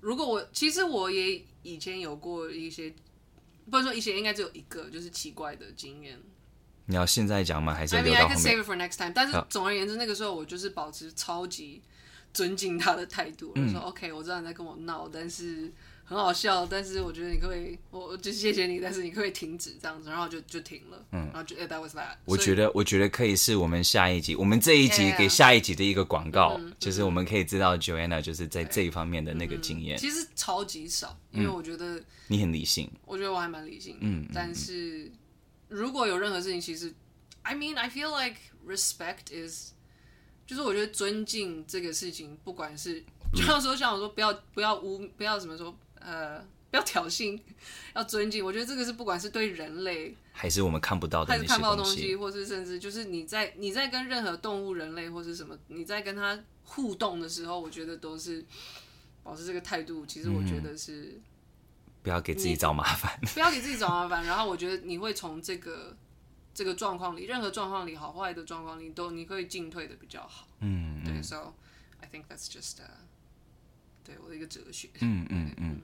[0.00, 2.92] 如果我其实我也以前有过一些，
[3.70, 6.20] 不能说一些应该只有一个，就是奇怪的经验。
[6.90, 7.72] 你要现在讲吗？
[7.72, 9.12] 还是留到后面？I can save it for next time。
[9.14, 11.80] 但是总而言之，那个时候我就是保持超级。
[12.32, 15.68] 尊敬他的态度，我说 OK，我知道你在跟我闹，但是
[16.04, 22.18] 很好笑，但是我觉得你可以，我就谢谢你，但是你可以停止这样子，然后就就停了，嗯，然后就 That was that。
[22.24, 35.10] 我觉得我觉得可以是我们下一集，我们这一集给下一集的一个广告，就是我们可以知道 Joanna 就是在这一方面的那个经验，其实超级少，因为我觉得你很理性，我觉得我还蛮理性，嗯，但是
[35.70, 36.92] 如果有任何事情，其实
[37.42, 39.70] I mean I feel like respect is。
[40.46, 43.00] 就是我觉得尊敬这个事情，不管是
[43.32, 46.40] 就像说像我说不要不要污不要怎么说呃
[46.72, 47.38] 不要挑衅，
[47.94, 48.44] 要尊敬。
[48.44, 58.44] 我觉得这个是不管是对人类还是我们看不到的还是看不到东西，或是甚至就是你在你在跟任何动物、人类或是什么你在跟他互动的时候，我觉得都是
[59.22, 60.04] 保持这个态度。
[60.04, 61.22] 其实我觉得是、嗯、
[62.02, 64.24] 不要给自己找麻烦，不要给自己找麻烦。
[64.24, 65.96] 然后我觉得你会从这个。
[66.52, 70.48] 这个状况里，任何状况里，好坏的状况里，都你可以进退的比较好。
[70.58, 71.54] 嗯，对，So
[72.00, 72.76] I think that's just
[74.04, 74.88] 对我的一个哲学。
[74.98, 75.80] 嗯嗯嗯，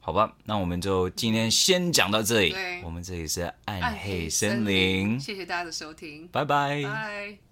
[0.00, 2.50] 好吧，那我们就今天先讲到这里。
[2.50, 6.82] 对，我们这里是暗黑森林，谢谢大家的收听，拜拜。
[6.82, 7.49] 拜。